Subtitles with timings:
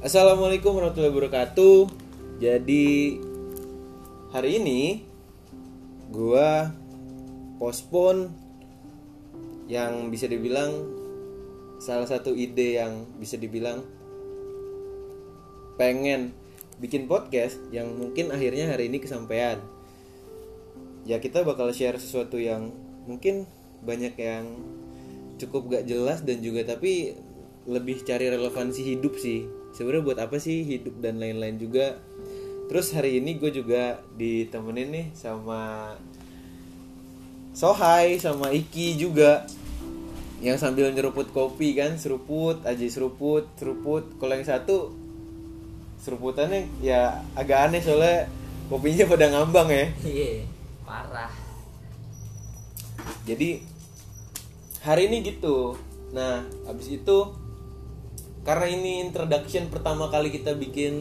[0.00, 1.92] Assalamualaikum warahmatullahi wabarakatuh.
[2.40, 3.20] Jadi
[4.32, 5.04] hari ini
[6.08, 6.72] gua
[7.60, 8.32] postpone
[9.68, 10.88] yang bisa dibilang
[11.84, 13.84] salah satu ide yang bisa dibilang
[15.76, 16.32] pengen
[16.80, 19.60] bikin podcast yang mungkin akhirnya hari ini kesampaian.
[21.04, 22.72] Ya kita bakal share sesuatu yang
[23.04, 23.44] mungkin
[23.84, 24.64] banyak yang
[25.36, 27.12] cukup gak jelas dan juga tapi
[27.68, 31.98] lebih cari relevansi hidup sih sebenarnya buat apa sih hidup dan lain-lain juga?
[32.70, 35.90] Terus hari ini gue juga ditemenin nih sama
[37.50, 39.42] Sohai sama Iki juga
[40.40, 44.06] yang sambil nyeruput kopi kan seruput aja seruput seruput.
[44.22, 44.94] Kalau yang satu
[46.00, 48.30] seruputannya ya agak aneh soalnya
[48.70, 49.86] kopinya pada ngambang ya.
[50.06, 50.32] Iya,
[50.86, 51.32] parah.
[53.28, 53.60] jadi
[54.80, 55.76] hari ini gitu.
[56.14, 57.18] Nah habis itu
[58.50, 60.98] karena ini introduction pertama kali kita bikin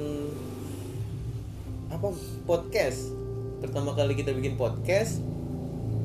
[1.90, 2.14] apa?
[2.46, 3.10] Podcast.
[3.58, 5.18] Pertama kali kita bikin podcast.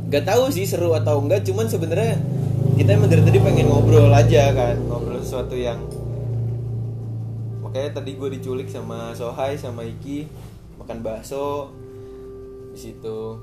[0.09, 2.17] Nggak tahu sih seru atau enggak cuman sebenarnya
[2.81, 5.84] kita emang dari tadi pengen ngobrol aja kan ngobrol sesuatu yang
[7.61, 10.25] makanya tadi gue diculik sama Sohai sama Iki
[10.81, 11.77] makan bakso
[12.72, 13.37] di situ.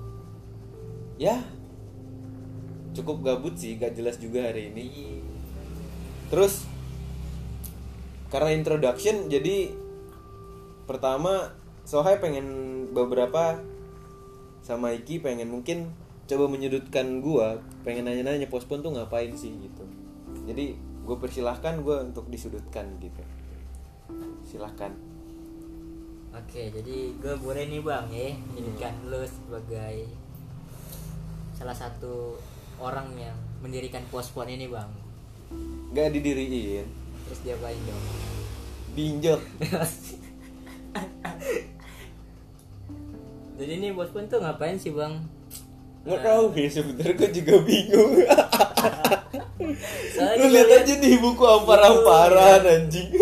[1.22, 1.38] Ya
[2.98, 5.22] cukup gabut sih gak jelas juga hari ini.
[6.34, 6.71] Terus
[8.32, 9.76] karena introduction jadi
[10.88, 11.52] pertama
[11.84, 12.48] Sohai pengen
[12.96, 13.60] beberapa
[14.64, 15.92] sama Iki pengen mungkin
[16.30, 19.52] coba menyudutkan gua pengen nanya-nanya pospon tuh ngapain sih?
[19.52, 19.84] gitu.
[20.48, 23.20] Jadi gue persilahkan gue untuk disudutkan gitu.
[24.46, 24.94] Silahkan.
[26.32, 30.08] Oke, jadi gue boleh nih bang ya menjadikan lo sebagai
[31.58, 32.40] salah satu
[32.80, 34.90] orang yang mendirikan pospon ini bang.
[35.92, 36.88] nggak didiriin
[37.32, 38.04] Terus dia apain dong?
[38.92, 39.40] binjok
[43.56, 45.24] jadi ini pospon tuh ngapain sih bang?
[46.04, 48.14] nggak tahu sih sebenarnya gue juga bingung.
[50.42, 53.10] Lu lihat liat- aja di buku ampar-amparan anjing.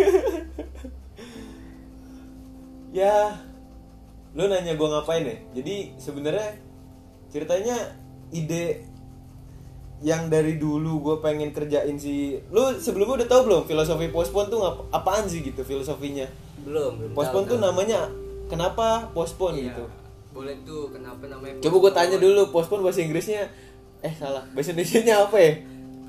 [2.90, 3.38] Ya
[4.34, 5.38] lu nanya gua ngapain ya?
[5.62, 6.58] Jadi sebenarnya
[7.30, 7.94] ceritanya
[8.34, 8.89] ide
[10.00, 14.58] yang dari dulu gue pengen kerjain si lu sebelumnya udah tahu belum filosofi postpone tuh
[14.58, 16.24] ngap- apaan sih gitu filosofinya
[16.62, 17.12] belum belum.
[17.12, 18.00] postpone tahu, tuh namanya
[18.46, 19.66] kenapa postpone Iya.
[19.70, 19.86] gitu
[20.30, 23.44] Boleh tuh kenapa namanya coba gue tanya dulu postpone bahasa Inggrisnya
[24.00, 25.54] eh salah bahasa Indonesia nya apa ya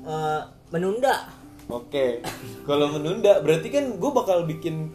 [0.01, 0.41] Eh,
[0.71, 1.29] menunda.
[1.67, 2.25] Oke,
[2.63, 4.89] kalau menunda berarti kan gue bakal bikin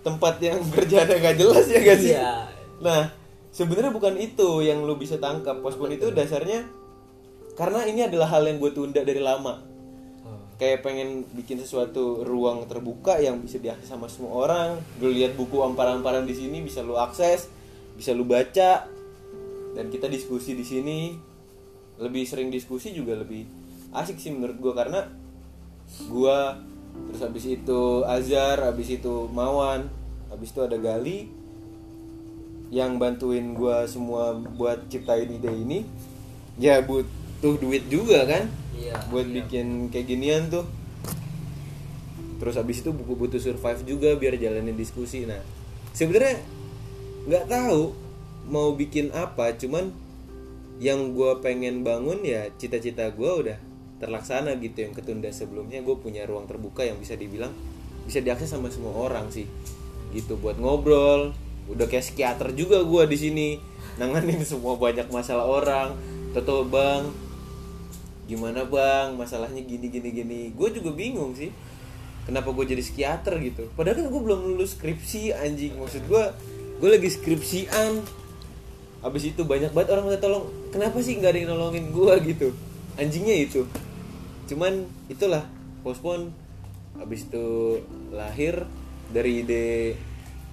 [0.00, 2.10] tempat yang kerjaannya gak jelas ya gak sih?
[2.10, 2.48] Iya.
[2.78, 3.12] Nah,
[3.50, 5.60] sebenarnya bukan itu yang lu bisa tangkap.
[5.60, 6.64] Postpone itu dasarnya
[7.56, 9.64] karena ini adalah hal yang gue tunda dari lama.
[10.28, 10.40] Oh.
[10.60, 14.68] Kayak pengen bikin sesuatu ruang terbuka yang bisa diakses sama semua orang.
[15.00, 17.48] Lu lihat buku amparan-amparan di sini bisa lu akses,
[17.96, 18.84] bisa lu baca,
[19.72, 21.00] dan kita diskusi di sini.
[21.96, 23.48] Lebih sering diskusi juga lebih
[23.96, 25.08] asik sih menurut gue karena
[26.10, 26.60] gua
[27.08, 29.88] terus habis itu Azhar habis itu Mawan
[30.32, 31.28] habis itu ada Gali
[32.74, 35.86] yang bantuin gua semua buat ciptain ide ini
[36.58, 36.82] ya
[37.36, 38.48] butuh duit juga kan?
[38.76, 38.96] Iya.
[39.12, 39.34] buat iya.
[39.44, 40.64] bikin kayak ginian tuh.
[42.36, 45.28] Terus habis itu buku butuh survive juga biar jalanin diskusi.
[45.28, 45.40] Nah
[45.92, 46.40] sebenarnya
[47.28, 47.92] nggak tahu
[48.48, 49.90] mau bikin apa cuman
[50.76, 53.58] yang gue pengen bangun ya cita-cita gue udah
[53.96, 55.80] terlaksana gitu yang ketunda sebelumnya.
[55.84, 57.52] Gue punya ruang terbuka yang bisa dibilang
[58.04, 59.48] bisa diakses sama semua orang sih.
[60.12, 61.32] Gitu buat ngobrol.
[61.68, 63.48] Udah kayak psikiater juga gue di sini.
[63.96, 65.96] Nanganin semua banyak masalah orang.
[66.36, 67.25] Toto bang
[68.26, 69.14] gimana bang?
[69.14, 70.40] Masalahnya gini gini gini.
[70.52, 71.54] Gue juga bingung sih.
[72.26, 73.70] Kenapa gue jadi psikiater gitu?
[73.78, 75.78] Padahal kan gue belum lulus skripsi anjing.
[75.78, 76.24] Maksud gue
[76.82, 78.02] gue lagi skripsian.
[79.06, 80.50] Habis itu banyak banget orang minta tolong.
[80.74, 82.48] Kenapa sih nggak ada yang nolongin gue gitu?
[82.98, 83.62] Anjingnya itu.
[84.50, 85.46] Cuman itulah
[85.86, 86.34] postpone.
[86.98, 87.78] Habis itu
[88.10, 88.66] lahir
[89.14, 89.94] dari ide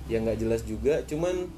[0.06, 1.02] yang nggak jelas juga.
[1.10, 1.50] Cuman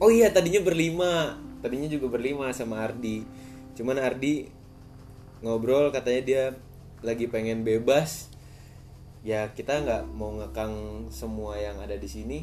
[0.00, 1.36] oh iya tadinya berlima.
[1.60, 3.20] Tadinya juga berlima sama Ardi.
[3.76, 4.48] Cuman Ardi
[5.42, 6.44] ngobrol katanya dia
[7.02, 8.30] lagi pengen bebas.
[9.22, 12.38] Ya kita nggak mau ngekang semua yang ada di sini.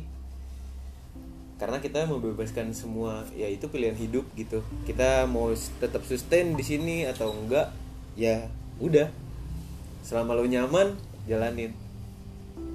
[1.55, 4.59] Karena kita membebaskan semua ya itu pilihan hidup gitu.
[4.83, 7.71] Kita mau tetap sustain di sini atau enggak
[8.19, 8.51] ya
[8.83, 9.07] udah.
[10.03, 11.71] Selama lo nyaman jalanin.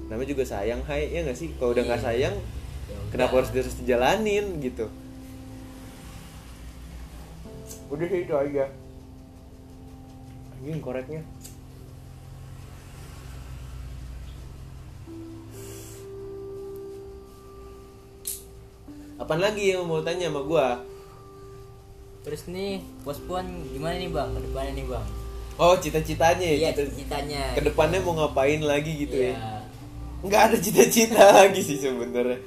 [0.09, 1.13] Namanya juga sayang hai.
[1.13, 1.53] Ya nggak sih?
[1.61, 2.35] Kalau udah nggak sayang
[2.89, 4.89] Ya kenapa harus terus dijalanin gitu?
[7.91, 8.80] Udah itu aja
[10.61, 11.25] anjing koreknya
[19.17, 20.81] Apaan lagi yang mau tanya sama gua?
[22.25, 25.05] Terus nih, Bos Puan gimana nih Bang Ke depannya nih Bang?
[25.61, 26.57] Oh, cita-citanya ya?
[26.57, 26.81] Iya, gitu.
[26.89, 27.43] cita-citanya.
[27.53, 28.09] Ke depannya gitu.
[28.09, 29.37] mau ngapain lagi gitu ya?
[29.37, 29.37] iya.
[29.37, 30.25] ya?
[30.25, 32.41] Nggak ada cita-cita lagi sih sebenernya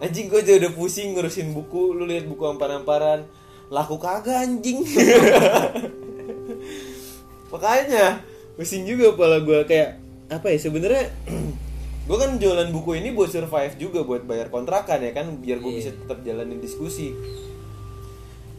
[0.00, 3.24] Anjing gua aja udah pusing ngurusin buku, lu lihat buku amparan-amparan.
[3.72, 4.80] Laku kagak anjing.
[7.50, 8.22] makanya
[8.54, 9.98] pusing juga kepala gue kayak
[10.30, 11.04] apa ya sebenarnya
[12.08, 15.70] gue kan jualan buku ini buat survive juga buat bayar kontrakan ya kan biar gue
[15.70, 15.78] Iya.
[15.78, 17.14] bisa tetap jalanin diskusi.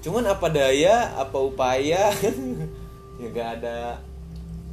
[0.01, 2.11] Cuman apa daya apa upaya
[3.19, 3.99] ya gak ada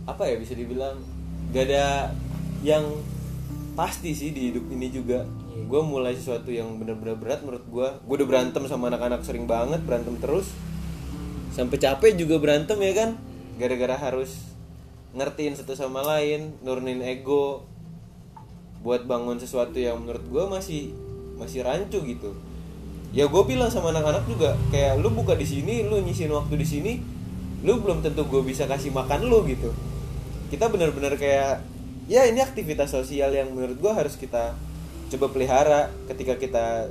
[0.07, 0.97] apa ya bisa dibilang
[1.51, 2.15] gak ada
[2.65, 2.87] yang
[3.75, 5.23] pasti sih di hidup ini juga.
[5.55, 5.67] Iya.
[5.67, 9.83] gue mulai sesuatu yang bener-bener berat menurut gue gue udah berantem sama anak-anak sering banget
[9.83, 10.51] berantem terus.
[11.51, 13.11] Sampai capek juga berantem ya kan
[13.59, 14.55] gara-gara harus
[15.13, 17.67] ngertiin satu sama lain nurunin ego
[18.87, 20.83] buat bangun sesuatu yang menurut gue masih
[21.35, 22.39] masih rancu gitu.
[23.11, 26.67] Ya gue bilang sama anak-anak juga kayak lu buka di sini lu nyisin waktu di
[26.67, 26.93] sini
[27.67, 29.75] lu belum tentu gue bisa kasih makan lu gitu.
[30.55, 31.65] Kita bener-bener kayak
[32.07, 34.55] ya ini aktivitas sosial yang menurut gue harus kita
[35.11, 35.91] coba pelihara.
[36.07, 36.87] Ketika kita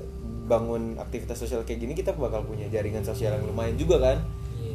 [0.47, 4.17] bangun aktivitas sosial kayak gini kita bakal punya jaringan sosial yang lumayan juga kan.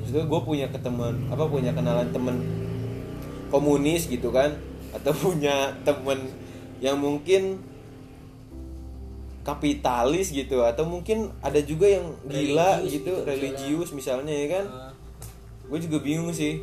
[0.02, 2.36] Maksudnya gue punya keteman apa punya kenalan temen
[3.54, 4.58] komunis gitu kan
[4.90, 6.26] atau punya temen
[6.82, 7.62] yang mungkin
[9.42, 14.64] kapitalis gitu atau mungkin ada juga yang gila Religius gitu gitu religius misalnya ya kan?
[14.66, 14.92] Eh,
[15.70, 16.58] gue juga bingung sih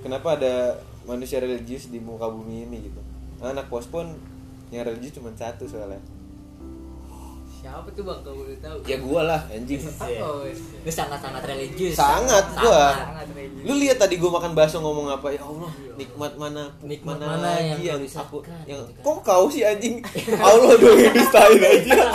[0.00, 3.00] kenapa ada manusia religius di muka bumi ini gitu.
[3.44, 4.16] Anak pospon
[4.72, 6.00] yang religius cuma satu soalnya
[7.58, 8.18] Siapa tuh bang?
[8.22, 8.78] Kalau boleh tahu?
[8.86, 9.82] ya gue lah anjing.
[10.08, 10.22] Iya.
[10.22, 11.98] Oh, lu sangat sangat religius.
[11.98, 13.66] Sangat gue sangat religius.
[13.66, 15.34] lu lihat tadi gue makan bakso ngomong apa?
[15.34, 15.66] Ya Allah
[15.98, 16.70] nikmat mana?
[16.86, 19.02] Nikmat mana, mana lagi yang yang, aku yang gitu kan.
[19.02, 19.98] kok kau sih anjing?
[20.38, 21.98] Allah dong yang dustain aja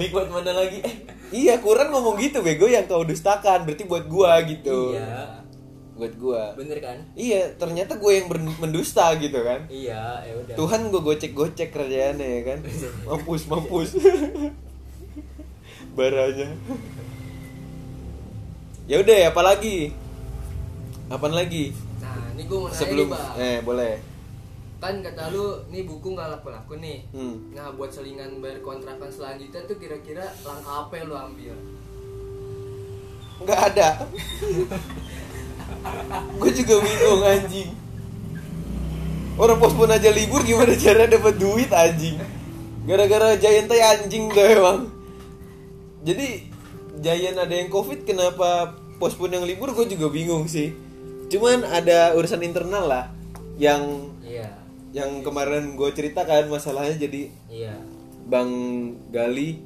[0.00, 0.80] nikmat mana lagi?
[0.80, 0.94] Eh,
[1.28, 3.68] iya kurang ngomong gitu bego yang kau dustakan.
[3.68, 4.96] Berarti buat gua gitu.
[4.96, 5.44] Iya
[5.98, 8.30] buat gua bener kan iya ternyata gue yang
[8.62, 12.58] mendusta gitu kan iya ya udah Tuhan gue gocek-gocek kerjaannya ya kan
[13.10, 13.98] Mampus, mampus
[15.98, 16.54] Baranya
[18.88, 19.92] Ya udah ya, apa lagi?
[21.12, 21.76] Apaan lagi?
[22.00, 23.36] Nah, ini gue mau nanya Sebelum nih.
[23.36, 24.00] Eh, boleh
[24.80, 27.04] Kan kata lu, nih buku nggak laku-laku nih.
[27.12, 27.52] Hmm.
[27.52, 31.54] Nah, buat selingan bayar kontrakan selanjutnya tuh kira-kira langkah apa yang lu ambil?
[33.38, 33.88] Nggak ada
[36.38, 37.70] Gue juga bingung anjing.
[39.38, 42.18] Orang pospon aja libur gimana cara dapat duit anjing?
[42.88, 44.90] Gara-gara Giant teh anjing tuh emang.
[46.02, 46.50] Jadi
[46.98, 49.70] Giant ada yang covid kenapa pospon yang libur?
[49.70, 50.74] Gue juga bingung sih.
[51.28, 53.04] Cuman ada urusan internal lah
[53.60, 54.48] Yang iya.
[54.96, 57.76] yang kemarin gue ceritakan masalahnya jadi iya.
[58.24, 58.50] Bang
[59.12, 59.60] Gali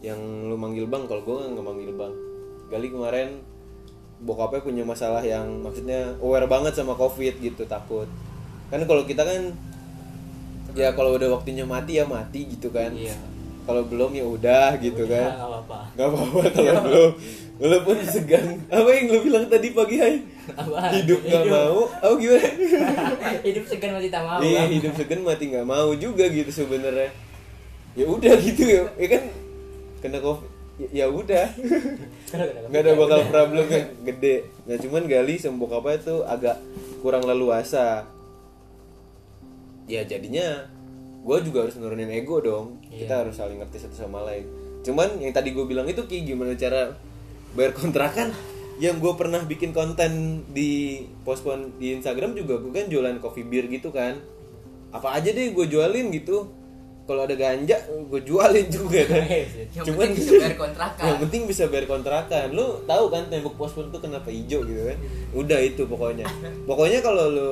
[0.00, 2.14] yang lu manggil Bang kalau gue nggak manggil Bang.
[2.70, 3.42] Gali kemarin
[4.20, 8.06] bokapnya punya masalah yang maksudnya aware banget sama covid gitu takut.
[8.68, 9.50] Kan kalau kita kan
[10.76, 12.92] ya kalau udah waktunya mati ya mati gitu kan.
[12.92, 13.16] Iya.
[13.64, 15.36] Kalau belum ya udah gitu kan.
[15.36, 15.80] nggak apa-apa.
[15.96, 17.12] Nggak apa-apa kalau belum.
[17.60, 18.46] Walaupun segan.
[18.72, 20.16] Apa yang lu bilang tadi pagi hai?
[20.56, 20.90] Apaan?
[20.96, 21.80] hidup nggak mau.
[22.04, 22.48] Oh gimana?
[23.46, 27.12] Hidup segan mati tak mau iya hidup segan mati nggak mau juga gitu sebenarnya.
[27.96, 28.82] Ya udah gitu ya.
[28.96, 29.22] Ya kan
[30.00, 30.49] kena covid
[30.80, 31.46] ya, ya udah.
[32.72, 34.48] Nggak ada bakal problem yang gede.
[34.64, 36.56] Nah cuman Gali sama bokapnya tuh agak
[37.04, 38.08] kurang leluasa.
[39.84, 40.64] Ya jadinya
[41.20, 42.80] gue juga harus nurunin ego dong.
[42.88, 43.20] Kita Iya.
[43.26, 44.46] harus saling ngerti satu sama lain.
[44.80, 46.96] Cuman yang tadi gue bilang itu ki gimana cara
[47.52, 48.32] bayar kontrakan?
[48.80, 53.68] Yang gue pernah bikin konten di pospon di Instagram juga gue kan jualan coffee beer
[53.68, 54.16] gitu kan.
[54.88, 56.48] Apa aja deh gue jualin gitu
[57.10, 59.26] kalau ada ganja gue jualin juga kan.
[59.74, 61.02] Yang cuman penting bisa bayar kontrakan.
[61.02, 62.46] yang penting bisa bayar kontrakan.
[62.54, 64.98] Lu tahu kan tembok pospon tuh kenapa hijau gitu kan?
[65.34, 66.30] Udah itu pokoknya.
[66.70, 67.50] Pokoknya kalau lu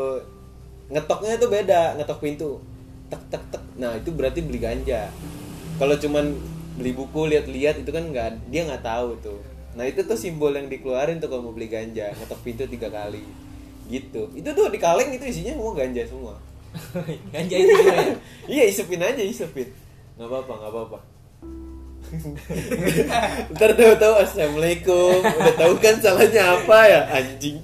[0.94, 2.62] ngetoknya tuh beda ngetok pintu.
[3.10, 3.62] Tek tek tek.
[3.74, 5.10] Nah itu berarti beli ganja.
[5.82, 6.38] Kalau cuman
[6.78, 9.42] beli buku lihat-lihat itu kan nggak dia nggak tahu tuh.
[9.74, 12.14] Nah itu tuh simbol yang dikeluarin tuh kalau mau beli ganja.
[12.14, 13.26] Ngetok pintu tiga kali.
[13.90, 14.30] Gitu.
[14.38, 16.47] Itu tuh di kaleng itu isinya semua ganja semua
[17.32, 17.98] ganja itu ya
[18.46, 19.68] iya isepin aja isepin.
[20.16, 20.98] Nggak apa-apa nggak apa-apa.
[23.52, 25.20] Ntar tahu-tahu assalamualaikum.
[25.20, 27.60] Udah tahu kan salahnya apa ya anjing.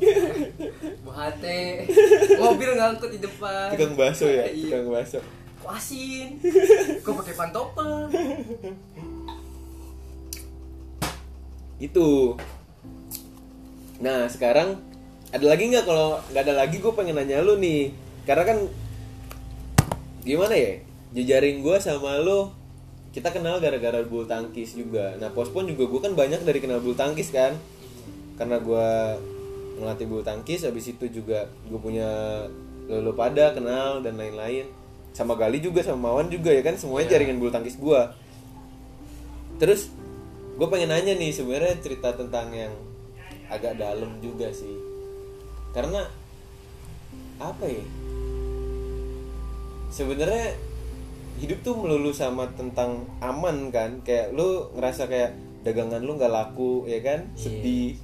[1.00, 1.88] Buhate,
[2.36, 3.72] mobil ngangkut di depan.
[3.72, 4.68] tukang bakso ya Iya.
[4.68, 5.20] tukang bakso.
[5.64, 6.28] Kok asin?
[7.00, 7.90] Kok pakai pantopel?
[11.80, 12.36] itu.
[14.00, 14.78] Nah sekarang
[15.32, 15.84] ada lagi nggak?
[15.84, 17.90] Kalau nggak ada lagi gue pengen nanya lu nih.
[18.24, 18.58] Karena kan
[20.24, 20.80] gimana ya?
[21.14, 22.50] Jejaring gue sama lu
[23.14, 25.14] kita kenal gara-gara bulu tangkis juga.
[25.22, 27.54] Nah pospon juga gue kan banyak dari kenal bulu tangkis kan.
[28.34, 28.88] Karena gue
[29.78, 32.08] ngelatih bulu tangkis habis itu juga gue punya
[32.90, 34.66] lolo pada kenal dan lain-lain.
[35.14, 36.74] Sama Gali juga sama Mawan juga ya kan?
[36.74, 38.00] Semuanya jaringan bulu tangkis gue
[39.54, 39.86] terus
[40.58, 42.74] gue pengen nanya nih sebenarnya cerita tentang yang
[43.46, 44.74] agak dalam juga sih.
[45.70, 46.10] Karena
[47.38, 47.82] apa ya
[49.94, 50.58] sebenarnya
[51.38, 54.02] hidup tuh melulu sama tentang aman kan?
[54.02, 57.30] Kayak lu ngerasa kayak dagangan lu nggak laku ya kan?
[57.38, 57.94] Sedih.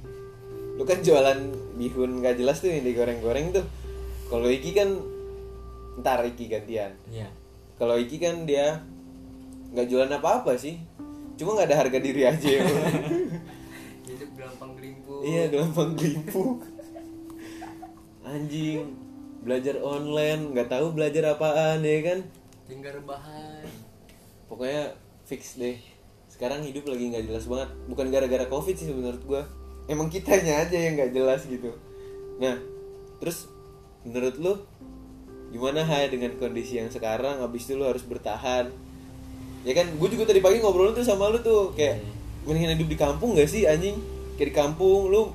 [0.79, 3.67] Lu kan jualan bihun nggak jelas tuh yang digoreng-goreng tuh.
[4.31, 4.89] Kalau Iki kan
[5.99, 6.95] ntar Iki gantian.
[7.11, 7.27] Iya.
[7.75, 8.79] kalau Iki kan dia
[9.75, 10.79] nggak jualan apa-apa sih.
[11.35, 12.61] Cuma nggak ada harga diri aja ya
[14.11, 16.59] hidup gampang gelimpu iya gampang gelimpuk
[18.21, 18.85] anjing
[19.41, 22.19] belajar online nggak tahu belajar apaan ya kan?
[22.69, 23.65] Tinggal rebahan.
[24.45, 24.93] Pokoknya
[25.25, 25.81] fix deh.
[26.29, 27.69] Sekarang hidup lagi nggak jelas banget.
[27.89, 29.43] Bukan gara-gara covid sih menurut gua.
[29.89, 31.73] Emang kitanya aja yang nggak jelas gitu.
[32.37, 32.61] Nah
[33.17, 33.49] terus
[34.05, 34.53] menurut lu
[35.51, 37.41] gimana Hai dengan kondisi yang sekarang?
[37.41, 38.71] Abis itu lu harus bertahan.
[39.61, 41.73] Ya kan gue juga tadi pagi ngobrol tuh sama lu tuh.
[41.73, 42.01] Kayak
[42.45, 43.97] mendingan hidup di kampung gak sih anjing?
[44.37, 45.33] Kayak di kampung lu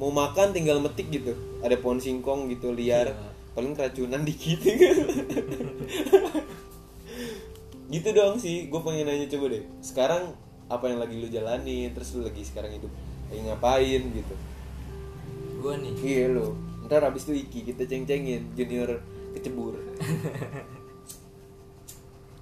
[0.00, 1.36] mau makan tinggal metik gitu.
[1.60, 3.12] Ada pohon singkong gitu liar.
[3.12, 3.28] Iya.
[3.50, 4.62] paling keracunan dikit.
[7.90, 9.66] Gitu dong sih gue pengen nanya coba deh.
[9.84, 10.32] Sekarang
[10.70, 12.88] apa yang lagi lu jalani terus lu lagi sekarang hidup
[13.28, 14.34] lagi ngapain gitu?
[15.60, 15.92] Gue nih.
[16.00, 16.56] iya lu.
[16.86, 19.04] Ntar abis itu iki kita ceng-cengin junior
[19.36, 19.76] kecebur.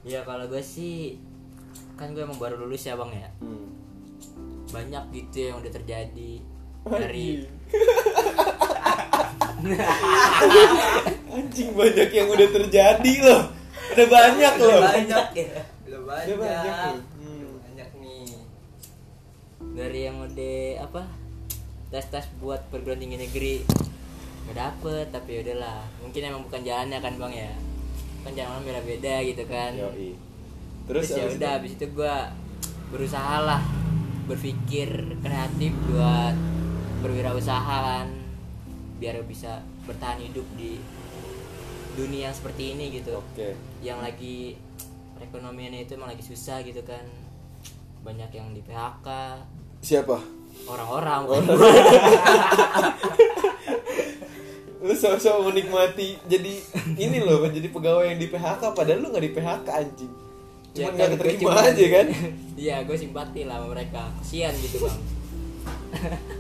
[0.08, 1.20] Ya kalau gue sih
[2.00, 3.28] kan gue emang baru lulus ya bang ya.
[3.44, 3.66] hmm.
[4.72, 6.40] Banyak gitu yang udah terjadi
[6.90, 7.47] dari
[11.28, 13.42] anjing banyak yang udah terjadi loh
[13.88, 15.49] udah banyak loh banyak ya.
[15.49, 16.95] udah udah banyak banyak loh.
[16.95, 17.47] Udah Hmm.
[17.61, 18.26] banyak nih
[19.75, 21.02] Dari yang udah apa
[21.88, 23.54] tes tes buat perguruan tinggi negeri
[24.45, 27.52] nggak dapet tapi ya udahlah mungkin emang bukan jalannya kan bang ya
[28.18, 30.11] kan jalan beda beda gitu kan Yoi.
[30.85, 31.57] terus, terus ya abis udah itu?
[31.57, 32.16] habis itu gue
[32.88, 33.62] berusaha lah
[34.25, 36.35] berpikir kreatif buat
[36.98, 38.08] berwirausaha kan
[38.98, 40.82] biar bisa bertahan hidup di
[41.94, 43.18] dunia yang seperti ini gitu.
[43.18, 43.54] Oke.
[43.82, 44.36] Yang lagi
[45.18, 47.02] perekonomiannya itu emang lagi susah gitu kan.
[48.02, 49.08] Banyak yang di PHK
[49.82, 50.18] siapa?
[50.66, 51.22] Orang-orang
[54.78, 56.54] lu sok-sok menikmati jadi
[56.94, 60.12] ini loh jadi pegawai yang di PHK padahal lu nggak di PHK anjing.
[60.74, 62.06] Ya cuma kan, nggak cuman- aja kan?
[62.58, 64.02] Iya gue simpati lah sama mereka.
[64.22, 64.98] Kasian gitu bang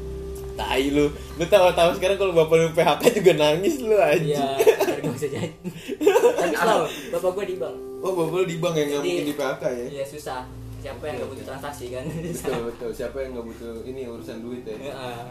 [0.58, 1.06] tai lu.
[1.38, 4.34] Lu tahu-tahu sekarang kalau bapak lu PHK juga nangis lu anjing.
[4.34, 5.48] Iya biar gak usah jadi.
[6.34, 7.76] Tapi selalu bapak gue di bank.
[8.02, 9.86] Oh bapak lu di bank yang nggak mungkin di PHK ya?
[9.94, 10.40] iya susah.
[10.78, 12.04] Siapa yang gak butuh transaksi kan?
[12.10, 12.90] Betul betul.
[12.90, 14.74] Siapa yang nggak butuh ini urusan duit ya?
[14.74, 15.22] Heeh.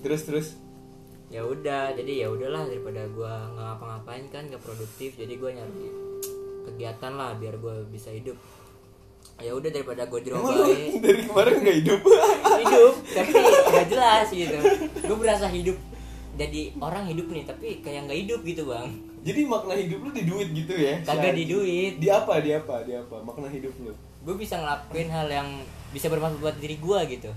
[0.00, 0.46] terus terus?
[1.28, 5.92] Ya udah jadi ya udahlah daripada gua nggak ngapa-ngapain kan nggak produktif jadi gua nyari
[6.64, 8.36] kegiatan lah biar gua bisa hidup
[9.38, 10.50] ya udah daripada gua di rumah.
[10.50, 12.00] Emang lu baik, dari kemarin nggak hidup?
[12.62, 13.30] Hidup tapi
[13.70, 14.56] nggak jelas gitu.
[15.06, 15.78] Gua berasa hidup
[16.38, 18.88] jadi orang hidup nih tapi kayak nggak hidup gitu bang.
[19.26, 21.02] Jadi makna hidup lu di duit gitu ya?
[21.02, 21.98] Kagak di duit.
[21.98, 23.90] Di apa di apa di apa makna hidup lu?
[24.22, 25.48] Gue bisa ngelakuin hal yang
[25.90, 27.34] bisa bermanfaat buat diri gua gitu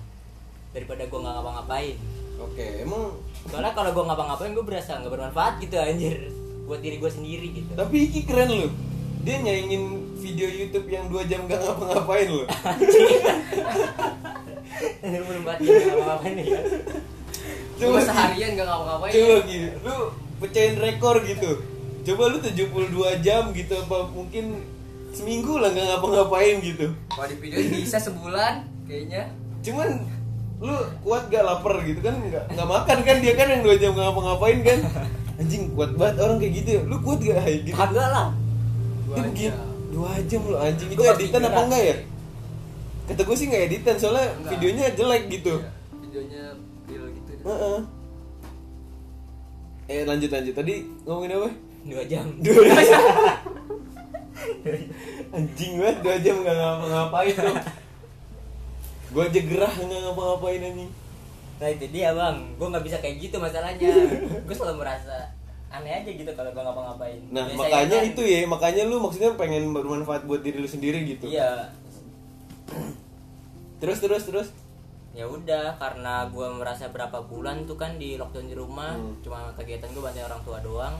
[0.71, 1.97] daripada gua nggak ngapa-ngapain.
[2.41, 3.17] Oke emang
[3.49, 6.29] soalnya kalau gua ngapa-ngapain gue berasa nggak bermanfaat gitu anjir
[6.69, 7.71] buat diri gua sendiri gitu.
[7.73, 8.69] Tapi iki keren lu.
[9.25, 12.45] Dia nyaingin video YouTube yang dua jam gak ngapa-ngapain lu
[15.01, 16.61] bermanfaat juga nggak ngapa-ngapain ya?
[17.81, 19.95] Coba seharian gak ngapa-ngapain coba gitu lu
[20.41, 21.51] pecahin rekor gitu.
[22.01, 24.61] Coba lu 72 jam gitu apa mungkin
[25.13, 26.93] seminggu lah gak ngapa-ngapain gitu.
[27.09, 29.33] Kalau di video bisa sebulan kayaknya.
[29.65, 30.05] Cuman
[30.61, 33.17] lu kuat gak lapar gitu kan nggak nggak makan kan?
[33.21, 34.79] Dia kan yang dua jam gak ngapa-ngapain kan?
[35.41, 36.81] Anjing kuat banget orang kayak gitu ya.
[36.85, 37.65] Lu kuat gak Hai?
[37.65, 37.73] gitu.
[37.73, 38.29] Kagak lah.
[39.33, 39.53] Dia.
[39.91, 40.89] Dua jam lu anjing.
[40.89, 41.95] Itu editan apa enggak ya?
[43.11, 44.51] Kata gue sih nggak editan soalnya Enggak.
[44.55, 45.53] videonya jelek gitu.
[45.59, 45.69] Iya,
[45.99, 46.43] videonya
[46.87, 47.79] real gitu Heeh.
[49.91, 50.53] eh lanjut lanjut.
[50.55, 51.49] Tadi ngomongin apa?
[51.83, 52.25] Dua jam.
[52.39, 53.03] Dua jam.
[55.35, 57.57] Anjing banget dua jam nggak ngapa-ngapain tuh
[59.11, 60.91] gue aja gerah nggak ngapa-ngapain anjing.
[61.59, 63.91] Nah itu dia bang gue nggak bisa kayak gitu masalahnya.
[64.47, 65.35] Gue selalu merasa
[65.71, 67.19] aneh aja gitu kalau gue ngapa-ngapain.
[67.27, 70.99] Nah Biasanya makanya kan- itu ya makanya lu maksudnya pengen bermanfaat buat diri lu sendiri
[71.07, 71.25] gitu.
[71.25, 71.71] Iya.
[73.79, 74.47] Terus terus terus?
[75.11, 79.17] Ya udah karena gue merasa berapa bulan tuh kan di lockdown di rumah Hmm.
[79.19, 80.95] cuma kegiatan gue bantu orang tua doang.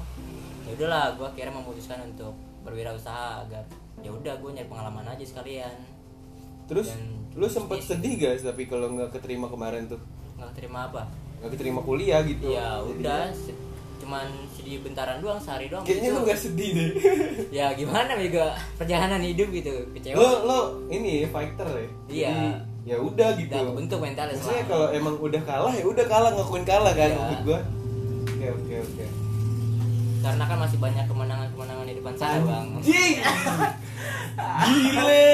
[0.64, 3.64] Ya udahlah gue akhirnya memutuskan untuk berwirausaha agar
[4.00, 5.72] ya udah gue nyari pengalaman aja sekalian.
[6.66, 7.90] Terus Dan lu sempet bisnis.
[7.94, 10.02] sedih gak tapi kalau nggak keterima kemarin tuh?
[10.36, 11.08] Nggak terima apa?
[11.40, 12.50] Nggak keterima kuliah gitu.
[12.50, 13.30] Ya udah
[14.02, 16.90] cuman sedih bentaran doang sehari doang kayaknya Itu- lu nggak sedih deh.
[17.58, 18.44] Ya gimana juga
[18.76, 20.18] perjalanan hidup gitu kecewa.
[20.18, 21.88] Lo lo ini fighter ya?
[22.10, 22.34] Iya.
[22.82, 23.54] Ya udah gitu.
[23.54, 24.72] udah kebentuk mentalnya maksudnya selama.
[24.72, 27.38] kalau emang udah kalah ya udah kalah ngakuin kalah kan Iya.
[27.46, 27.60] gua.
[28.28, 29.06] Oke oke oke.
[30.22, 32.68] Karena kan masih banyak kemenangan-kemenangan di depan sana bang.
[32.78, 33.16] Anjing!
[34.62, 35.26] Gile!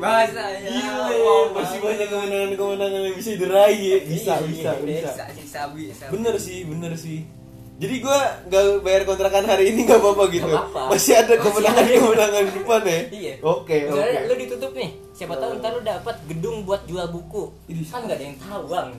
[0.00, 1.16] Bahasanya Gile!
[1.20, 3.76] Wow, Masih banyak kemenangan-kemenangan yang bisa diraih.
[3.78, 3.98] Ya.
[4.00, 5.10] Bisa, Iya, bisa, bisa.
[5.12, 6.04] bisa bisa bisa.
[6.08, 7.20] Bener sih, bener sih
[7.80, 10.44] jadi gua nggak bayar kontrakan hari ini nggak apa-apa gitu.
[10.44, 10.92] Nggak apa-apa.
[10.92, 13.00] Masih ada Masih kemenangan-kemenangan di depan ya.
[13.08, 13.34] Iya.
[13.40, 13.96] Oke, oke.
[13.96, 17.42] Misalnya lu ditutup nih, siapa tahu ntar lu dapat gedung buat jual buku.
[17.88, 18.90] Kan nggak ada yang tahu bang.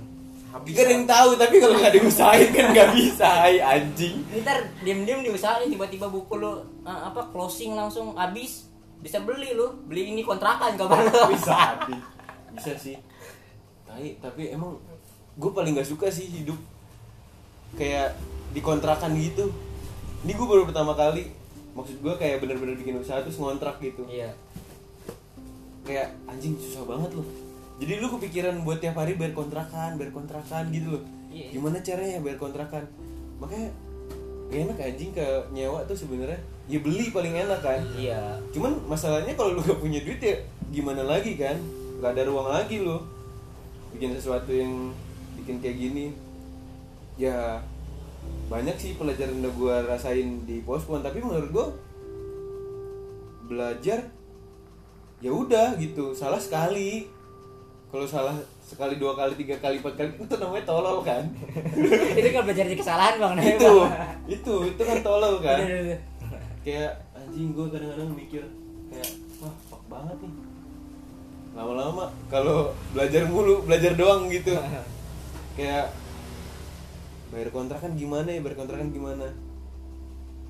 [0.52, 4.18] Gak ada yang tahu tapi kalau nggak diusahain kan nggak bisa, ay anjing.
[4.42, 8.66] Ntar diem-diem diusahain tiba-tiba buku lu eh, apa closing langsung habis
[9.00, 11.78] bisa beli lu beli ini kontrakan kabar lu Bisa,
[12.58, 12.98] bisa sih.
[13.86, 14.82] Tapi, tapi emang
[15.38, 16.58] gue paling nggak suka sih hidup
[17.80, 18.18] kayak
[18.52, 19.52] dikontrakan gitu.
[20.28, 21.32] Ini gue baru pertama kali.
[21.72, 24.04] Maksud gue kayak bener-bener bikin usaha terus ngontrak gitu.
[24.12, 24.36] iya.
[25.82, 27.28] Kayak anjing susah banget loh.
[27.82, 31.04] Jadi lu kepikiran buat tiap hari bayar kontrakan bayar kontrakan gitu loh.
[31.32, 31.48] Iya.
[31.56, 32.84] gimana caranya bayar kontrakan?
[33.40, 33.72] Makanya
[34.52, 36.38] gak enak anjing ke nyewa tuh sebenarnya.
[36.68, 37.82] Ya beli paling enak kan.
[37.98, 38.38] Iya.
[38.52, 40.38] Cuman masalahnya kalau lu gak punya duit ya
[40.70, 41.56] gimana lagi kan?
[41.98, 43.02] Nggak ada ruang lagi lo
[43.96, 44.94] bikin sesuatu yang
[45.42, 46.06] bikin kayak gini.
[47.16, 47.64] Ya
[48.52, 51.68] banyak sih pelajaran udah gua rasain di pospon tapi menurut gua
[53.48, 54.08] belajar
[55.20, 56.12] ya udah gitu.
[56.16, 57.08] Salah sekali.
[57.92, 58.32] Kalau salah
[58.64, 61.28] sekali dua kali tiga kali empat kali itu namanya tolol kan?
[62.20, 64.16] Itu kan belajar dari kesalahan bang itu Bang.
[64.32, 65.60] itu itu kan tolol kan?
[66.64, 68.44] Kayak anjing gue kadang-kadang mikir
[68.88, 69.12] kayak
[69.44, 70.34] wah fuck banget nih.
[71.52, 74.56] Lama-lama kalau belajar mulu belajar doang gitu.
[75.60, 75.92] Kayak
[77.32, 78.44] bayar kontrakan gimana ya?
[78.44, 79.32] Bayar kontrakan gimana?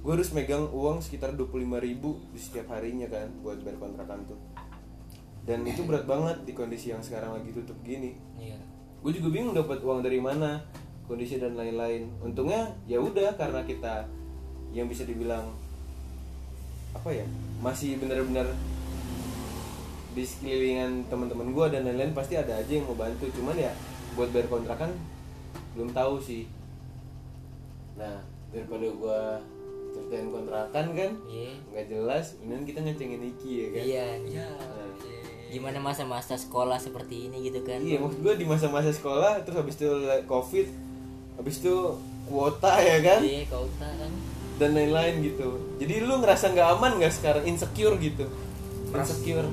[0.02, 4.42] Gue harus megang uang sekitar 25.000 ribu di setiap harinya kan buat bayar kontrakan tuh.
[5.46, 8.18] Dan itu berat banget di kondisi yang sekarang lagi tutup gini.
[8.38, 8.58] Iya.
[9.02, 10.66] Gue juga bingung dapat uang dari mana
[11.06, 12.10] kondisi dan lain-lain.
[12.22, 14.10] Untungnya ya udah karena kita
[14.74, 15.54] yang bisa dibilang
[16.92, 17.26] apa ya
[17.62, 18.52] masih benar-benar
[20.12, 23.30] di sekelilingan teman-teman gue dan lain-lain pasti ada aja yang mau bantu.
[23.38, 23.70] Cuman ya
[24.18, 24.90] buat bayar kontrakan
[25.78, 26.50] belum tahu sih
[28.02, 28.18] nah
[28.50, 29.22] daripada gue
[29.94, 31.54] ceritain kontrakan kan iya.
[31.70, 33.84] nggak jelas ini kita ngecengin Iki ya kan?
[33.86, 34.90] Iya ya Nah,
[35.52, 37.84] gimana masa-masa sekolah seperti ini gitu kan?
[37.84, 39.90] Iya, maksud gue di masa-masa sekolah terus habis itu
[40.24, 40.68] covid,
[41.36, 41.76] habis itu
[42.32, 44.12] kuota ya kan, iya tahu kan?
[44.56, 45.60] Dan lain-lain gitu.
[45.76, 47.44] Jadi lu ngerasa nggak aman nggak sekarang?
[47.44, 48.32] Insecure gitu?
[48.96, 49.48] Insecure.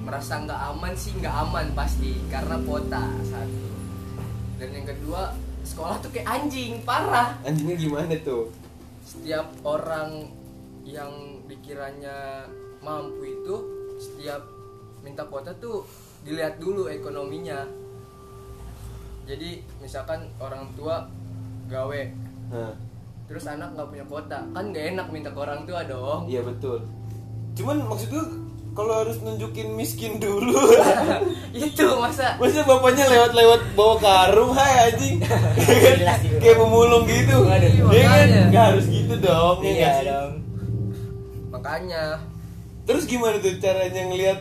[0.00, 3.68] merasa nggak aman sih nggak aman pasti karena kuota satu.
[4.58, 5.34] Dan yang kedua
[5.70, 7.38] sekolah tuh kayak anjing parah.
[7.46, 8.50] Anjingnya gimana tuh?
[9.10, 10.30] setiap orang
[10.86, 11.10] yang
[11.50, 12.46] dikiranya
[12.78, 13.54] mampu itu
[13.98, 14.38] setiap
[15.02, 15.82] minta kuota tuh
[16.22, 17.66] dilihat dulu ekonominya.
[19.26, 21.10] Jadi misalkan orang tua
[21.66, 22.02] gawe
[22.50, 22.74] Nah,
[23.30, 24.42] terus anak nggak punya kuota.
[24.50, 26.26] Kan nggak enak minta ke orang tua dong.
[26.26, 26.82] Iya betul.
[27.54, 28.24] Cuman maksud gue
[28.70, 30.54] kalau harus nunjukin miskin dulu,
[31.56, 32.38] itu masa?
[32.38, 35.18] Masa bapaknya lewat-lewat bawa karung, hai anjing,
[36.42, 37.36] kayak pemulung gitu.
[37.90, 38.28] Dia kan?
[38.54, 40.32] Nggak harus gitu dong, ya iya dong.
[41.50, 42.22] Makanya.
[42.86, 44.38] Terus gimana tuh caranya ngelihat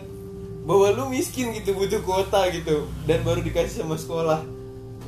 [0.69, 4.45] bahwa lu miskin gitu butuh kuota gitu dan baru dikasih sama sekolah.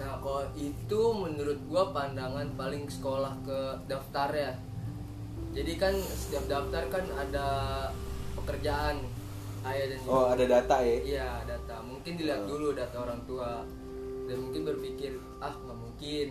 [0.02, 4.52] Nah, kalau itu menurut gua pandangan paling sekolah ke daftar ya.
[5.54, 7.48] Jadi kan setiap daftar kan ada
[8.52, 8.96] pekerjaan
[9.62, 10.10] ayah dan ibu.
[10.12, 10.98] Oh, ada data ya.
[11.00, 11.76] Iya, data.
[11.88, 13.64] Mungkin dilihat dulu data orang tua.
[14.28, 16.28] Dan mungkin berpikir, ah nggak mungkin.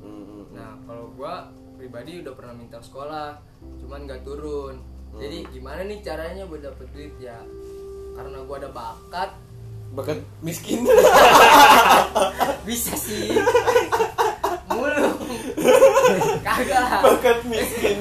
[0.00, 3.36] Hmm, Nah, kalau gua pribadi udah pernah minta sekolah,
[3.84, 4.80] cuman nggak turun.
[5.12, 7.36] Jadi gimana nih caranya buat dapet duit ya?
[8.16, 9.30] Karena gua ada bakat,
[9.92, 10.88] Bakat miskin.
[12.68, 13.28] bisa sih.
[14.72, 15.12] Mulu.
[16.48, 17.04] Kagak.
[17.04, 17.96] Bakat miskin.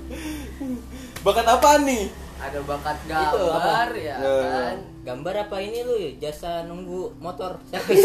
[1.26, 2.21] Bakat apa nih?
[2.52, 3.40] Ada bakat Itu apa?
[3.40, 4.36] gambar ya Ya.
[4.44, 4.76] kan?
[5.02, 7.56] Gambar apa ini lu jasa nunggu motor.
[7.72, 8.04] Servis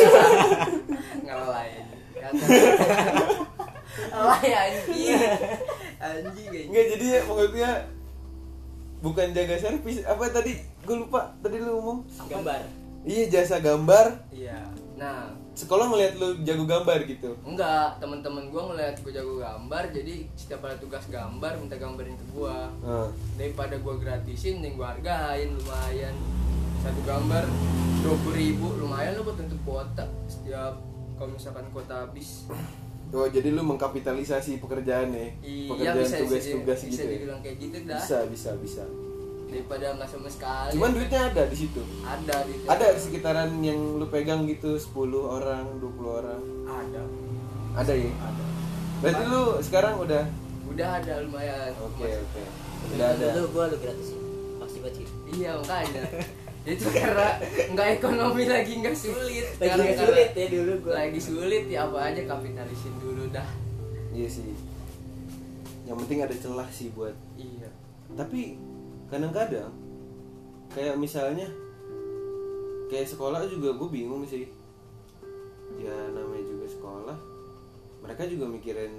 [1.19, 1.85] ngelalain
[4.09, 5.09] Alay anjing
[5.97, 6.65] anjing.
[6.69, 7.71] Enggak jadi ya maksudnya
[8.97, 10.57] bukan jaga servis apa tadi?
[10.81, 11.99] Gue lupa tadi lu ngomong?
[12.25, 12.61] Gambar.
[13.03, 14.31] Iya jasa gambar.
[14.31, 14.59] Iya.
[14.95, 17.33] Nah sekolah ngeliat lu jago gambar gitu?
[17.41, 22.25] Enggak teman-teman gue ngeliat gue jago gambar jadi setiap ada tugas gambar minta gambarin ke
[22.29, 23.09] gue Nah,
[23.41, 26.13] daripada gue gratisin yang gue hargain lumayan.
[26.85, 27.43] Satu gambar
[28.05, 30.77] dua ribu lumayan lo buat untuk kuota setiap
[31.17, 32.45] kalau misalkan kuota habis.
[33.09, 35.27] Oh jadi lu mengkapitalisasi pekerjaan ya?
[35.41, 37.11] Iya pekerjaan bisa tugas-tugas bisa, gitu ya?
[37.17, 37.97] dibilang kayak gitu dah.
[37.97, 38.83] Bisa bisa bisa
[39.47, 40.71] daripada nggak sama sekali.
[40.75, 41.81] Cuman duitnya ada di situ?
[42.03, 46.41] Ada di ada di sekitaran yang lu pegang gitu 10 orang 20 orang?
[46.67, 47.01] Ada.
[47.77, 48.11] Ada ya?
[48.11, 48.43] Ada.
[48.97, 50.23] Berarti lu sekarang udah?
[50.67, 51.71] Udah ada lumayan.
[51.79, 52.43] Oke Mas- oke.
[52.87, 53.25] udah ada.
[53.33, 54.19] dulu gue lu gratisin
[54.57, 56.03] pasti banget sih iya makanya.
[56.67, 57.27] Itu karena
[57.71, 59.47] nggak ekonomi lagi nggak sulit.
[59.55, 63.47] Lagi Karena- sulit ya dulu gue lagi sulit ya apa aja kapitalisin dulu dah.
[64.11, 64.51] Iya sih.
[65.87, 67.15] Yang penting ada celah sih buat.
[67.39, 67.71] Iya.
[68.11, 68.59] Tapi
[69.07, 69.71] kadang-kadang
[70.69, 71.47] kayak misalnya
[72.87, 74.47] kayak sekolah juga gue bingung sih.
[75.77, 77.17] Ya namanya juga sekolah
[77.99, 78.93] mereka juga mikirin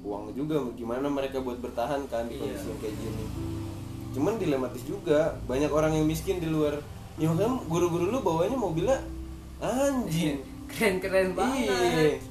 [0.00, 2.56] uang juga gimana mereka buat bertahan kan di Iya.
[2.56, 3.24] kondisi yang kayak gini.
[4.10, 6.80] Cuman dilematis juga banyak orang yang miskin di luar.
[7.20, 8.98] Ya makanya guru-guru lu bawanya mobilnya
[9.60, 10.40] anjing.
[10.70, 11.68] Keren keren banget.
[11.68, 12.29] Iya.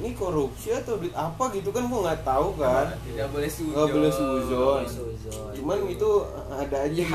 [0.00, 2.88] Ini korupsi atau duit apa gitu kan gua nggak tahu kan.
[3.04, 4.82] tidak boleh suzon Nggak boleh suzon.
[5.52, 6.10] Cuman itu
[6.50, 7.12] ada aja gitu.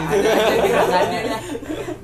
[0.70, 1.38] ada aja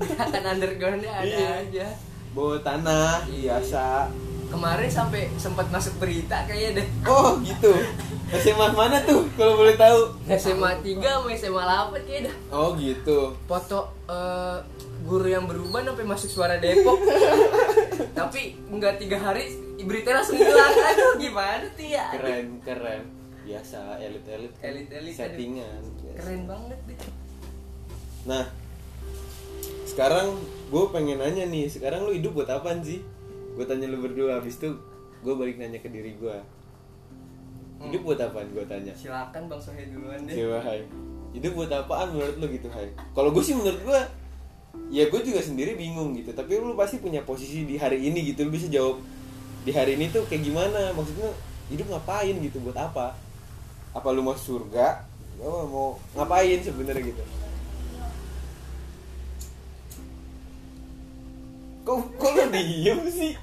[0.01, 1.49] gerakan undergroundnya ada Iya.
[1.61, 1.87] aja
[2.31, 3.61] Bawa tanah Iya.
[3.61, 4.09] biasa.
[4.47, 7.71] kemarin sampai sempat masuk berita kayaknya deh Oh gitu.
[8.33, 10.11] SMA mana tuh kalau boleh tahu?
[10.27, 13.31] SMA 3 sama SMA 8 kayaknya dah Oh gitu.
[13.45, 14.57] foto eh,
[15.01, 16.99] guru yang berubah sampai masuk suara Depok
[18.11, 23.03] tapi nggak tiga hari berita langsung hilang aduh gimana tuh ya Keren keren.
[23.41, 24.69] Biasa elit-elit kan.
[24.69, 25.81] Elit-elit, settingan.
[25.97, 26.17] Biasa.
[26.21, 26.97] keren banget deh
[28.21, 28.45] Nah,
[29.89, 30.37] sekarang
[30.69, 33.01] gue pengen nanya nih, sekarang lu hidup buat apaan sih?
[33.57, 34.69] Gue tanya lu berdua, habis itu
[35.25, 36.37] gue balik nanya ke diri gue.
[37.81, 38.45] Hidup buat apaan?
[38.53, 38.93] Gue tanya.
[38.93, 40.85] silakan bang Sohe duluan deh Coba Hai.
[41.33, 42.93] Hidup buat apaan menurut lu gitu Hai?
[43.17, 44.01] Kalau gue sih menurut gue,
[44.91, 46.35] ya gue juga sendiri bingung gitu.
[46.35, 48.99] Tapi lu pasti punya posisi di hari ini gitu, lu bisa jawab
[49.63, 50.91] di hari ini tuh kayak gimana?
[50.95, 51.31] Maksudnya
[51.71, 52.57] hidup ngapain gitu?
[52.63, 53.15] Buat apa?
[53.91, 55.07] Apa lu mau surga?
[55.41, 57.23] Oh, mau ngapain sebenarnya gitu?
[61.81, 63.33] Kok kok lu diem sih?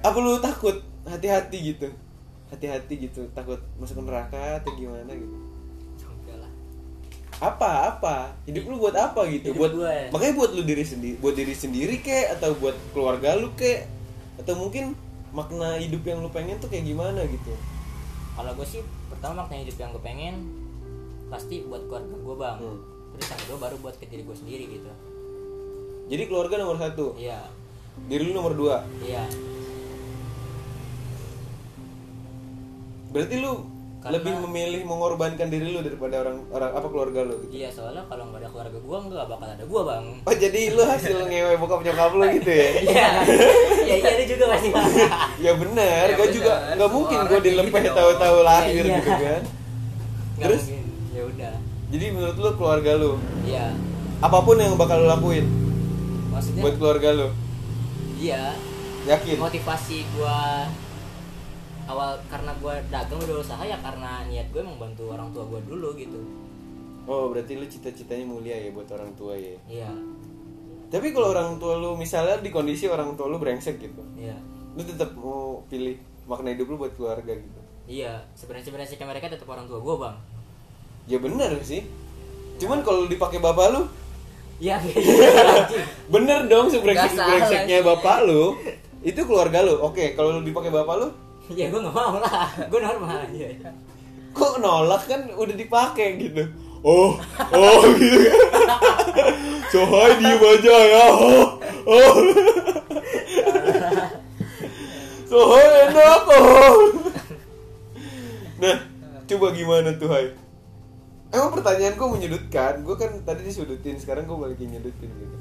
[0.00, 0.80] Apa lu takut?
[1.04, 1.92] Hati-hati gitu.
[2.48, 5.51] Hati-hati gitu, takut masuk neraka atau gimana gitu.
[7.42, 8.16] Apa apa?
[8.46, 9.50] Hidup lu buat apa gitu?
[9.50, 10.06] Hidup buat ya.
[10.14, 13.90] makanya buat lu diri sendiri, buat diri sendiri kek atau buat keluarga lu kek
[14.38, 14.94] atau mungkin
[15.34, 17.50] makna hidup yang lu pengen tuh kayak gimana gitu.
[18.38, 20.34] Kalau gue sih pertama makna hidup yang gue pengen
[21.34, 22.58] pasti buat keluarga gue bang.
[22.62, 22.78] Hmm.
[23.18, 24.90] Terus yang kedua baru buat ke diri gue sendiri gitu.
[26.14, 27.42] Jadi keluarga nomor satu, Iya,
[28.06, 28.86] diri lu nomor dua.
[29.02, 29.26] iya.
[33.12, 33.52] Berarti lu
[34.02, 37.54] Karena- lebih memilih mengorbankan diri lu daripada orang orang apa keluarga lu gitu.
[37.54, 40.04] Iya soalnya kalau nggak ada keluarga gue nggak bakal ada gue bang.
[40.20, 42.68] Oh jadi lu hasil ngewe bokap nyokap lu gitu ya?
[42.82, 43.06] Iya,
[43.84, 44.68] iya iya itu juga pasti
[45.38, 48.96] ya benar, Ya gue benar, juga nggak mungkin kayak dilepeh gitu tahu-tahu lahir Iya, iya.
[48.98, 49.42] gitu kan.
[50.32, 50.62] Nggak Terus?
[51.08, 51.54] Ya udah.
[51.88, 53.12] Jadi menurut lu keluarga lu,
[53.44, 53.66] Iya.
[54.18, 55.46] apa pun yang bakal lu lakuin
[56.28, 57.28] Maksudnya buat keluarga lu,
[58.16, 58.56] iya
[59.04, 59.36] yakin?
[59.36, 60.66] motivasi gua
[61.92, 65.60] awal karena gua dagang udah usaha ya karena niat gue emang bantu orang tua gua
[65.62, 66.20] dulu gitu
[67.02, 69.58] Oh berarti lu cita-citanya mulia ya buat orang tua ya.
[69.66, 69.90] iya
[70.86, 74.38] Tapi kalau orang tua lu misalnya di kondisi orang tua lu brengsek gitu, iya
[74.72, 77.60] lu tetap mau pilih makna hidup lu buat keluarga gitu.
[77.84, 80.16] iya sebenarnya sebenarnya sih mereka tetap orang tua gua bang
[81.02, 81.82] Ya bener sih.
[82.62, 83.82] Cuman kalau dipakai bapak lu,
[84.62, 84.78] iya
[86.14, 88.54] bener dong sebrengsek brengseknya bapak lu.
[89.02, 89.82] Itu keluarga lu.
[89.82, 91.08] Oke, kalau dipakai bapak lu,
[91.54, 93.70] ya gua nggak mau lah gua normal iya iya.
[94.32, 96.44] kok nolak kan udah dipakai gitu.
[96.82, 97.14] Oh,
[97.54, 98.38] oh gitu kan.
[99.70, 101.04] Sohai diem aja ya.
[101.14, 101.46] Oh,
[101.86, 102.14] oh.
[105.30, 106.76] Sohai enak oh.
[108.58, 108.76] Nah,
[109.30, 110.34] coba gimana tuh Hai?
[111.32, 115.36] Emang pertanyaan gue menyudutkan, gue kan tadi disudutin, sekarang gue balikin nyudutin gitu.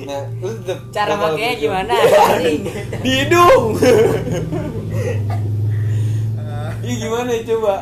[0.00, 1.60] Nah, lu tetep cara makanya berjuang.
[1.60, 1.94] gimana?
[3.04, 3.64] Di hidung.
[6.80, 7.74] Iya gimana coba?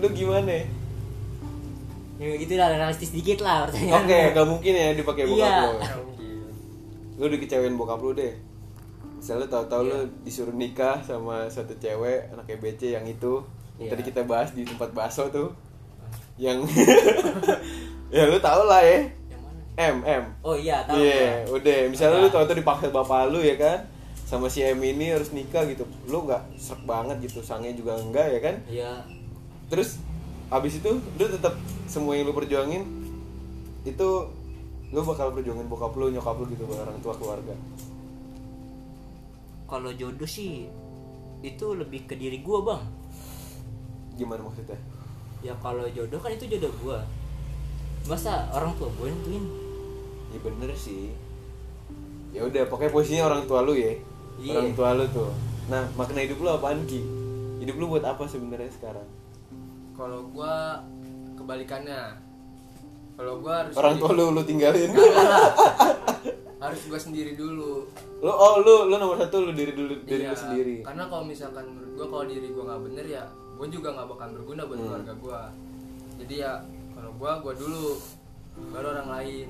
[0.00, 0.56] Lu gimana?
[2.18, 5.58] ya gitu lah realistis dikit lah pertanyaan Oke, gak mungkin ya dipakai bokap Iya.
[5.62, 5.70] lu.
[7.14, 8.34] Lu udah kecewain bokap lu deh.
[9.14, 9.90] Misalnya tahu-tahu Iya.
[9.92, 13.38] lu disuruh nikah sama satu cewek anak EBC yang itu
[13.78, 13.90] yang Iya.
[13.94, 15.54] tadi kita bahas di tempat bakso tuh.
[16.34, 16.66] Yang
[18.14, 18.98] ya lu tau lah ya.
[19.78, 21.62] Yang M M oh iya tahu Iya, gua.
[21.62, 21.78] udah.
[21.86, 22.24] Misalnya Ada.
[22.26, 23.78] lu tau itu dipaksa bapak lu ya kan,
[24.26, 25.86] sama si M ini harus nikah gitu.
[26.10, 28.54] Lu nggak serak banget gitu, sangnya juga enggak ya kan.
[28.66, 28.92] iya
[29.70, 30.02] Terus
[30.50, 31.54] abis itu lu tetap
[31.86, 32.82] semua yang lu perjuangin
[33.86, 34.08] itu
[34.88, 37.52] lu bakal perjuangin bokap lu, nyokap lu gitu orang tua keluarga.
[39.68, 40.64] kalau jodoh sih
[41.44, 42.82] itu lebih ke diri gua bang
[44.16, 44.80] Gimana maksudnya?
[45.38, 46.98] ya kalau jodoh kan itu jodoh gua
[48.08, 49.44] masa orang tua gue nentuin
[50.28, 51.12] Ya bener sih.
[52.30, 53.96] Ya udah, pokoknya posisinya orang tua lu ya.
[54.36, 54.54] Iya.
[54.56, 55.30] Orang tua lu tuh.
[55.66, 57.00] Nah, makna hidup lu apaan Ki?
[57.58, 59.08] Hidup lu buat apa sebenarnya sekarang?
[59.92, 60.78] kalau gua
[61.34, 62.14] kebalikannya
[63.12, 64.94] kalau gua harus Orang tua lu lu tinggalin.
[66.58, 67.82] harus gua sendiri dulu
[68.18, 71.22] lu oh lu lu nomor satu lu diri dulu diri Iya, lu sendiri karena kalau
[71.22, 74.76] misalkan menurut gua kalau diri gua nggak bener ya gua juga nggak bakal berguna buat
[74.76, 74.86] Hmm.
[74.86, 75.40] keluarga gua
[76.16, 76.52] jadi ya
[76.94, 77.84] kalau gua gua dulu
[78.70, 79.48] baru orang lain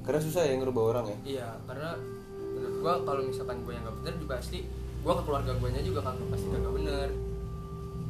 [0.00, 1.18] karena susah ya ngerubah orang ya.
[1.26, 1.90] Iya karena
[2.34, 4.58] menurut gua kalau misalkan gua yang nggak bener juga pasti
[5.00, 7.08] gua ke keluarga guanya juga kan pasti kagak bener.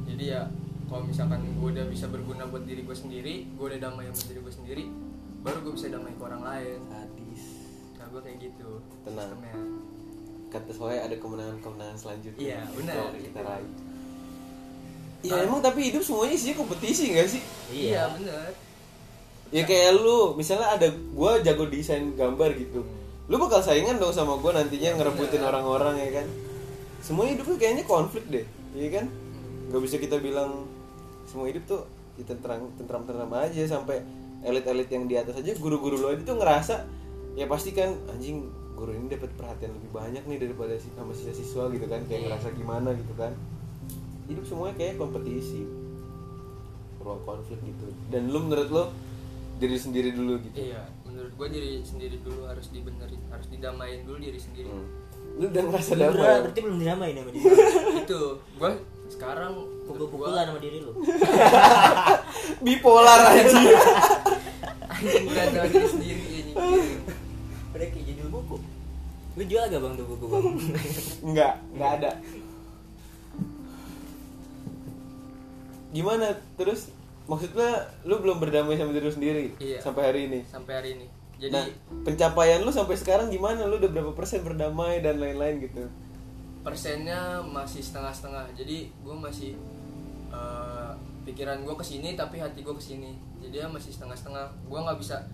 [0.05, 0.43] Jadi ya
[0.87, 4.41] kalau misalkan gua udah bisa berguna buat diri gua sendiri gua udah damai sama diri
[4.41, 4.85] gua sendiri
[5.41, 6.79] baru gua bisa damai ke orang lain.
[6.87, 7.43] Sadis.
[7.95, 8.71] Nah gua kayak gitu
[9.03, 9.29] Tenang.
[9.29, 9.55] sistemnya.
[10.51, 12.43] kata soalnya ada kemenangan-kemenangan selanjutnya.
[12.43, 13.15] Iya, benar.
[13.15, 13.71] kita raih.
[15.21, 15.47] Ya Ah.
[15.47, 17.43] emang tapi hidup semuanya sih kompetisi gak sih?
[17.71, 18.51] Iya bener
[19.51, 22.83] ya kayak lu misalnya ada gua jago desain gambar gitu.
[23.31, 25.51] Lu bakal saingan dong sama gua nantinya ngerebutin Bener.
[25.51, 26.27] orang-orang ya kan?
[27.01, 29.07] Semuanya hidup tuh kayaknya konflik deh iya kan?
[29.71, 30.67] Nggak bisa kita bilang
[31.27, 31.83] semua hidup tuh
[32.19, 34.03] ya tentram tentram tentram aja sampai
[34.43, 36.85] elit-elit yang di atas aja guru-guru lo tuh ngerasa
[37.35, 41.69] ya pasti kan anjing guru ini dapat perhatian lebih banyak nih daripada si sama siswa-siswa
[41.71, 42.01] gitu kan?
[42.09, 42.27] Kayak Iya.
[42.33, 43.33] ngerasa gimana gitu kan?
[44.27, 45.69] Hidup semuanya kayak kompetisi.
[47.01, 47.87] Ruang konflik gitu.
[48.09, 48.85] Dan lu menurut lo
[49.61, 50.57] diri sendiri dulu gitu.
[50.57, 54.73] Iya, menurut gua diri sendiri dulu harus dibenerin, harus didamain dulu diri sendiri.
[54.73, 54.89] Hmm.
[55.39, 56.43] lu udah ngerasa damai ya?
[56.43, 57.43] berarti belum dinamain sama dia
[58.03, 58.21] Itu,
[58.59, 58.71] gua
[59.07, 59.53] sekarang
[59.87, 60.93] pukul-pukulan sama diri lu.
[62.67, 63.61] Bipolar aja
[65.01, 66.53] anjing udah sama diri sendiri ini.
[67.73, 68.57] udah kayak judul buku.
[69.39, 70.45] Lu jual gak bang tuh buku bang
[71.33, 72.11] nggak nggak ada.
[75.91, 76.27] Gimana?
[76.55, 76.93] Terus
[77.31, 77.71] maksudnya
[78.03, 79.79] lu belum berdamai sama diri lu sendiri Iya.
[79.79, 81.07] sampai hari ini Sampai hari ini.
[81.39, 81.65] Jadi nah
[82.03, 85.87] pencapaian lu sampai sekarang gimana lu udah berapa persen berdamai dan lain-lain gitu
[86.61, 88.53] persennya masih setengah-setengah.
[88.53, 89.57] Jadi gua masih
[90.29, 90.93] eh,
[91.25, 93.17] pikiran gua ke sini tapi hati gua ke sini.
[93.41, 94.45] Jadi ya masih setengah-setengah.
[94.69, 95.25] Gua nggak bisa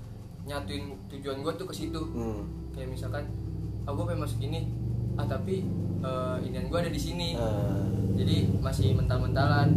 [0.46, 1.98] nyatuin tujuan gua tuh ke situ.
[1.98, 2.70] hmm.
[2.70, 3.24] Kayak misalkan,
[3.82, 4.70] ah gua pengen masuk ini,
[5.16, 5.64] ah tapi
[6.00, 7.34] eh, inian gua ada di sini.
[7.34, 7.84] Nah,
[8.16, 9.68] jadi masih mental-mentalan.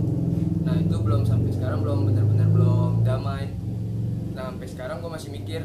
[0.64, 3.52] Nah itu belum sampai sekarang belum benar-benar belum damai.
[4.36, 5.62] Nah sampai sekarang gue masih mikir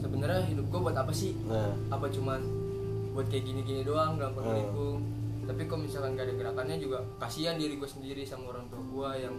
[0.00, 1.34] sebenarnya hidup gue buat apa sih?
[1.46, 1.70] Nah.
[1.90, 2.40] Apa cuman
[3.14, 4.52] buat kayak gini-gini doang dalam Hmm.
[4.52, 4.98] lingkung
[5.46, 9.10] tapi kalau misalkan gak ada gerakannya juga kasihan diri gue sendiri sama orang tua gue
[9.22, 9.34] yang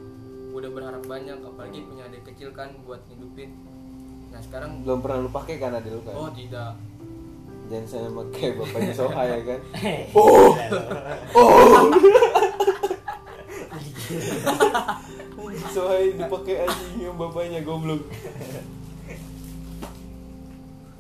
[0.56, 3.52] udah berharap banyak apalagi punya adik kecil kan buat ngidupin.
[4.32, 6.16] Nah sekarang belum pernah lu pakai kan ada lu kan?
[6.16, 6.80] Oh tidak
[7.68, 9.60] jangan sama kayak bapaknya Soha ya kan?
[10.18, 10.56] Oh!
[11.36, 11.92] oh!
[15.76, 18.08] Soha dipakai anjing yang bapaknya goblok.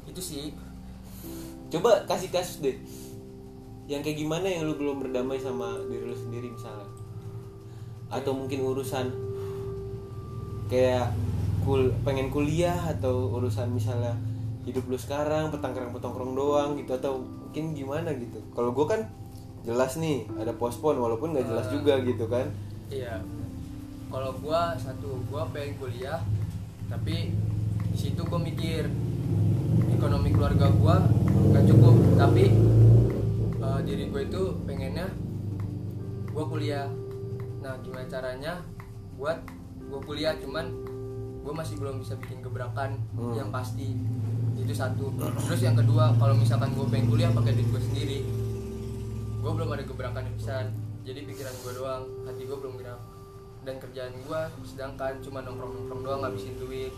[0.05, 0.51] Itu sih.
[1.71, 2.75] Coba kasih kasus deh.
[3.87, 6.87] Yang kayak gimana yang lu belum berdamai sama diri lu sendiri misalnya?
[8.11, 9.07] Atau mungkin urusan
[10.67, 11.15] Kayak
[11.63, 14.19] kul pengen kuliah atau urusan misalnya
[14.67, 19.01] hidup lu sekarang petangkrang petongkrong doang gitu atau mungkin gimana gitu kalau gue kan
[19.63, 21.71] jelas nih ada pospon walaupun nggak jelas Ah.
[21.71, 22.47] juga gitu kan
[22.87, 23.19] Iya.
[24.07, 26.23] Kalau gua satu, gua pengen kuliah,
[26.87, 27.35] tapi
[27.85, 28.87] di situ gua mikir
[29.89, 31.03] ekonomi keluarga gua
[31.51, 32.47] nggak cukup, tapi
[33.57, 35.11] eh, diri gue itu pengennya
[36.29, 36.87] gua kuliah.
[37.59, 38.63] Nah, gimana caranya
[39.15, 39.35] buat
[39.83, 40.71] gua kuliah cuman
[41.41, 43.35] gua masih belum bisa bikin gebrakan Hmm.
[43.35, 43.99] yang pasti.
[44.57, 45.13] Itu satu.
[45.17, 48.25] Terus yang kedua, kalau misalkan gua pengen kuliah pakai duit gua sendiri,
[49.47, 50.63] gue belum ada gebrakan yang besar
[51.07, 52.99] jadi pikiran gue doang hati gue belum gerak
[53.63, 56.91] dan kerjaan gue sedangkan cuma nongkrong nongkrong doang ngabisin duit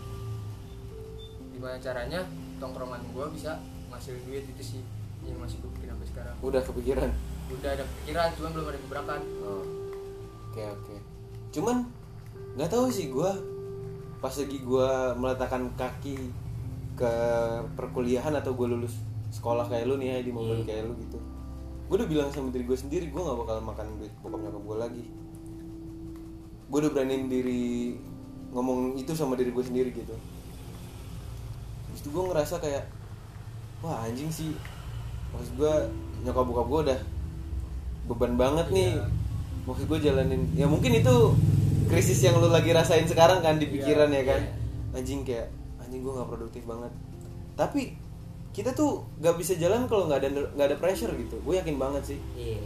[1.54, 2.26] gimana caranya
[2.58, 3.62] tongkrongan gue bisa
[3.94, 4.82] ngasilin duit itu sih
[5.22, 7.10] yang masih gue pikirin sampai sekarang udah kepikiran
[7.54, 9.64] udah ada pikiran cuma belum ada gebrakan Oh.
[10.50, 10.96] Oke oke.
[11.54, 11.86] Cuman
[12.58, 13.30] nggak tahu sih gue
[14.18, 16.18] pas lagi gue meletakkan kaki
[17.00, 17.12] ke
[17.74, 19.00] perkuliahan atau gue lulus
[19.32, 20.68] sekolah kayak lu nih ya di momen Hmm.
[20.68, 21.16] kayak lu gitu.
[21.88, 24.76] Gue udah bilang sama diri gue sendiri gue nggak bakal makan duit bokap nyokap gue
[24.76, 25.04] lagi.
[26.68, 27.96] Gue udah beraniin diri
[28.50, 30.12] ngomong itu sama diri gue sendiri gitu.
[31.90, 32.84] Terus gue ngerasa kayak
[33.80, 34.52] wah anjing sih
[35.30, 35.74] maksud gue
[36.20, 37.00] nyokap bokap gue udah
[38.06, 39.06] beban banget nih Iya.
[39.64, 41.14] maksud gue jalanin ya mungkin itu
[41.86, 44.98] krisis yang lu lagi rasain sekarang kan di pikiran ya kan iya.
[44.98, 45.48] anjing kayak
[45.90, 46.94] anjing gue nggak produktif banget.
[47.58, 47.98] Tapi
[48.54, 51.42] kita tuh nggak bisa jalan kalau nggak ada nggak ada pressure gitu.
[51.42, 52.18] Gue yakin banget sih.
[52.38, 52.62] Iya.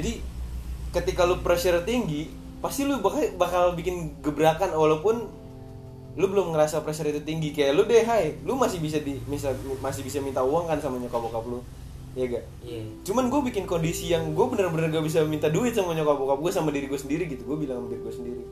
[0.00, 0.24] Jadi
[0.96, 2.32] ketika lu pressure tinggi
[2.64, 5.28] pasti lu bakal bakal bikin gebrakan walaupun
[6.16, 7.52] lu belum ngerasa pressure itu tinggi.
[7.52, 9.52] Kayak lu deh hai lu masih bisa di misal
[9.84, 11.60] masih bisa minta uang kan sama nyokap bokap lu.
[12.16, 12.82] Ya gak iya.
[13.04, 16.52] Cuman gue bikin kondisi yang gue bener-bener gak bisa minta duit sama nyokap bokap gue
[16.56, 17.44] sama diri gue sendiri gitu.
[17.44, 18.44] Gue bilang sama diri gue sendiri.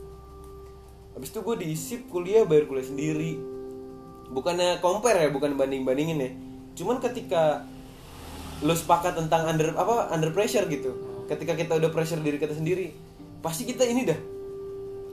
[1.19, 3.58] Habis itu gue diisip kuliah bayar kuliah sendiri
[4.33, 6.31] bukannya compare ya bukan banding bandingin ya.
[6.79, 7.65] Cuman ketika
[8.63, 10.95] lo sepakat tentang under apa under pressure gitu.
[11.29, 12.93] Ketika kita udah pressure diri kita sendiri
[13.41, 14.19] pasti kita ini dah.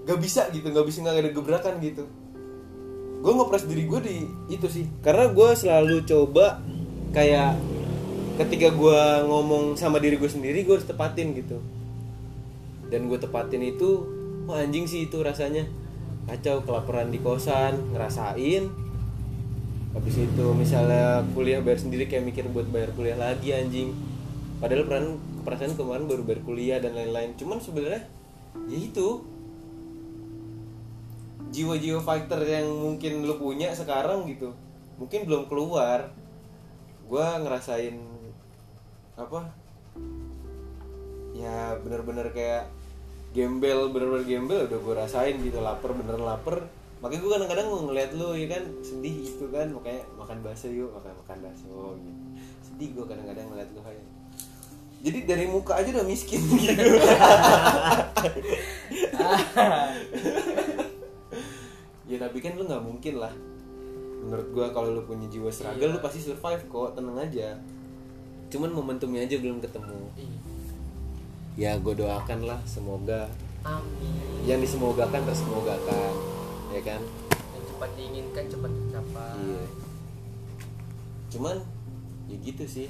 [0.05, 2.05] Gak bisa gitu gak bisa nggak ada gebrakan gitu.
[3.25, 4.17] Gue ngepres diri gue di
[4.53, 4.85] itu sih.
[5.01, 6.61] Karena gue selalu coba
[7.15, 7.57] kayak
[8.35, 11.57] ketika gue ngomong sama diri gue sendiri gue harus tepatin gitu.
[12.91, 14.05] Dan gue tepatin itu
[14.45, 15.65] wah anjing sih itu rasanya.
[16.25, 18.84] Kacau kelaparan di kosan ngerasain
[19.95, 23.95] habis itu misalnya kuliah bayar sendiri kayak mikir buat bayar kuliah lagi anjing.
[24.59, 25.05] Padahal peran
[25.47, 27.33] perasaan kemarin baru bayar kuliah dan lain-lain.
[27.39, 28.03] Cuman sebenarnya
[28.67, 29.23] ya itu.
[31.55, 34.51] Jiwa-jiwa fighter yang mungkin lu punya sekarang gitu
[34.99, 36.11] mungkin belum keluar.
[37.07, 37.95] Gue ngerasain
[39.15, 39.55] apa?
[41.35, 42.67] Ya bener-bener kayak
[43.35, 45.63] gembel bener-bener gembel udah gue rasain gitu.
[45.63, 46.67] Lapar bener lapar
[46.99, 51.13] makanya gue kadang-kadang ngeliat lu ya kan sedih gitu kan makanya makan bakso yuk makan
[51.21, 52.23] makan bakso gitu.
[52.61, 54.05] Sedih gue kadang-kadang ngeliat lu kayak
[54.99, 56.81] jadi dari muka aja udah miskin gitu.
[62.05, 63.33] Ya tapi kan lu nggak mungkin lah.
[64.21, 65.93] Menurut gua kalau lu punya jiwa struggle Iya.
[65.93, 67.57] lu pasti survive kok tenang aja.
[68.49, 69.99] Cuman momentumnya aja belum ketemu.
[70.15, 70.39] Iya.
[71.55, 73.31] ya gue doakan lah semoga
[73.63, 74.43] amin.
[74.43, 76.11] yang disemogakan tersemogakan
[76.71, 77.01] ya kan?
[77.53, 79.37] Yang cepat diinginkan cepat tercapai.
[79.41, 79.63] Iya.
[81.33, 81.55] Cuman
[82.31, 82.87] ya gitu sih.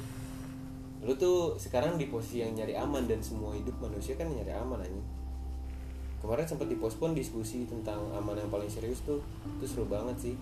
[1.06, 4.82] Lu tuh sekarang di posisi yang nyari aman dan semua hidup manusia kan nyari aman
[4.82, 5.02] aja
[6.26, 9.22] kemarin sempat dipospon diskusi tentang aman yang paling serius tuh.
[9.62, 10.36] Itu seru banget sih.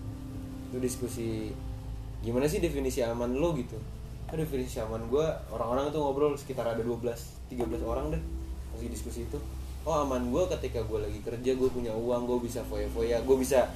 [0.72, 1.52] Itu diskusi
[2.24, 3.76] gimana sih definisi aman lo gitu?
[4.32, 7.04] Ah, definisi aman gue orang-orang tuh ngobrol sekitar ada 12
[7.52, 8.22] 13 orang deh.
[8.72, 9.36] Masih diskusi itu
[9.84, 13.68] oh aman gue ketika gue lagi kerja gue punya uang gue bisa foya-foya gue bisa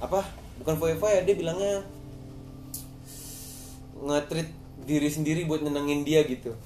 [0.00, 0.24] apa
[0.60, 1.84] bukan foya-foya dia bilangnya
[4.00, 4.48] nge-treat
[4.88, 6.56] diri sendiri buat nenangin dia gitu.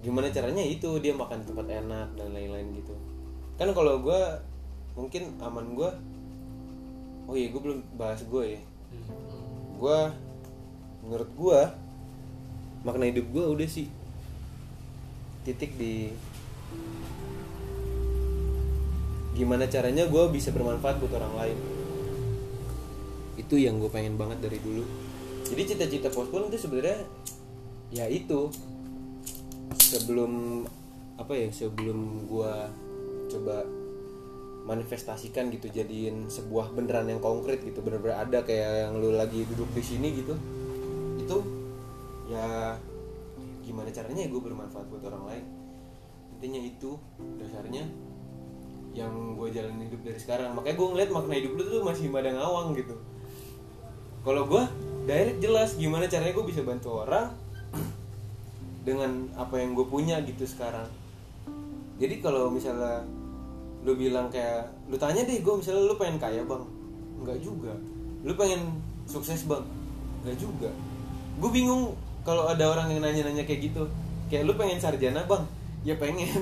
[0.00, 0.62] Gimana caranya?
[0.62, 2.94] Itu dia makan di tempat enak dan lain-lain gitu.
[3.58, 4.22] Kan kalau gue
[4.96, 5.90] mungkin aman gue
[7.26, 8.60] oh iya gue belum bahas gue ya.
[9.76, 9.98] Gue
[11.02, 11.60] menurut gue
[12.86, 13.90] makna hidup gue udah sih.
[15.42, 16.14] Titik di
[19.36, 21.58] gimana caranya gue bisa bermanfaat buat orang lain.
[23.36, 24.82] Itu yang gue pengen banget dari dulu.
[25.46, 27.04] Jadi cita-cita pospon itu sebenarnya
[27.92, 28.48] ya itu.
[29.76, 30.64] Sebelum
[31.20, 32.52] apa ya sebelum gue
[33.30, 33.64] coba
[34.66, 39.70] manifestasikan gitu jadiin sebuah beneran yang konkret gitu bener-bener ada kayak yang lu lagi duduk
[39.78, 40.34] di sini gitu
[41.22, 41.38] itu
[42.26, 42.74] ya
[43.62, 45.44] gimana caranya ya gue bermanfaat buat orang lain.
[46.38, 46.98] Intinya itu
[47.38, 47.86] dasarnya
[48.96, 50.56] yang gue jalanin hidup dari sekarang.
[50.56, 52.96] Makanya gue ngeliat makna hidup lu tuh masih pada ngawang gitu.
[54.24, 54.62] Kalau gue
[55.06, 57.30] direct jelas gimana caranya gue bisa bantu orang
[58.88, 60.88] dengan apa yang gue punya gitu sekarang.
[62.00, 63.04] Jadi kalau misalnya
[63.86, 66.64] lu bilang kayak lu tanya deh gue misalnya lu pengen kaya bang.
[67.22, 67.76] Nggak juga.
[68.24, 69.62] Lu pengen sukses bang.
[70.24, 70.72] Nggak juga.
[71.36, 71.92] Gue bingung
[72.24, 73.86] kalau ada orang yang nanya-nanya kayak gitu.
[74.26, 75.44] Kayak lu pengen sarjana bang?
[75.86, 76.34] Ya pengen.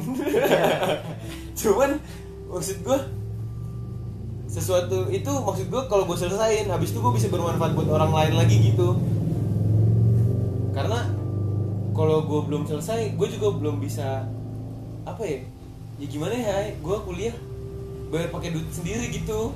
[1.61, 2.01] Cuman
[2.51, 2.99] maksud gue
[4.45, 8.33] sesuatu itu maksud gue kalau gue selesain habis itu gue bisa bermanfaat buat orang lain
[8.39, 8.95] lagi gitu.
[10.71, 11.11] Karena
[11.95, 14.27] kalau gue belum selesai gue juga belum bisa
[15.05, 15.43] apa ya
[15.99, 17.35] ya gimana ya gue kuliah
[18.11, 19.51] bayar pakai duit sendiri gitu.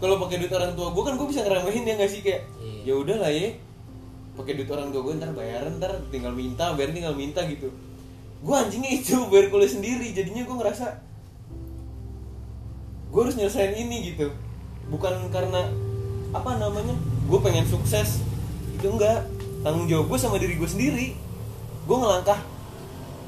[0.00, 2.20] Kalau pakai duit orang tua gue kan gue bisa ngeremehin ya nggak sih?
[2.24, 2.80] Kayak Iya.
[2.88, 3.48] ya udahlah ya
[4.32, 7.68] pakai duit orang tua gue ntar bayaran ntar tinggal minta bayar tinggal minta gitu.
[8.40, 10.86] Gue anjingnya itu bayar kuliah sendiri jadinya gue ngerasa
[13.12, 14.32] gue harus nyelesain ini gitu.
[14.88, 15.68] Bukan karena
[16.32, 16.96] apa namanya
[17.28, 18.24] gue pengen sukses.
[18.72, 19.28] Itu enggak.
[19.60, 21.12] Tanggung jawab gue sama diri gue sendiri.
[21.84, 22.40] Gue ngelangkah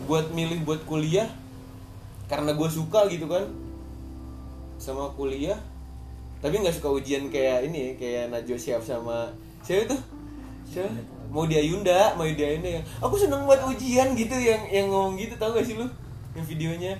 [0.08, 1.28] buat milih buat kuliah
[2.24, 3.44] karena gue suka gitu kan
[4.80, 5.60] sama kuliah.
[6.40, 9.32] Tapi nggak suka ujian kayak ini ya, kayak Najwa siap sama
[9.64, 10.00] siapa tuh
[10.68, 10.92] siapa?
[11.32, 15.16] Mau dia Yunda mau dia Yunda yang aku seneng buat ujian gitu yang yang ngomong
[15.16, 15.88] gitu tau gak sih lu
[16.36, 16.92] yang videonya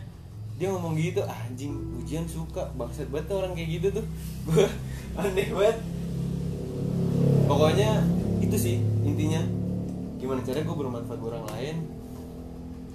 [0.55, 4.07] dia ngomong gitu ah, anjing ujian suka bangsat banget tuh orang kayak gitu tuh.
[4.46, 4.66] Gue
[5.18, 5.78] aneh banget.
[7.50, 7.90] Pokoknya
[8.38, 9.42] itu sih intinya.
[10.22, 11.76] Gimana caranya gue bermanfaat buat orang lain.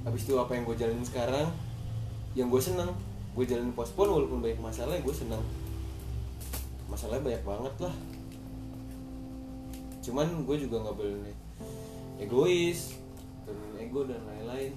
[0.07, 1.47] Habis itu apa yang gue jalanin sekarang
[2.34, 2.95] yang gue seneng
[3.36, 5.41] gue jalanin pospon walaupun banyak masalah gue seneng
[6.89, 7.95] masalahnya banyak banget lah.
[10.01, 11.36] Cuman gue juga nggak boleh
[12.18, 12.97] egois
[13.45, 14.74] turunin ego dan lain-lain.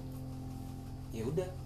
[1.15, 1.62] Ya udah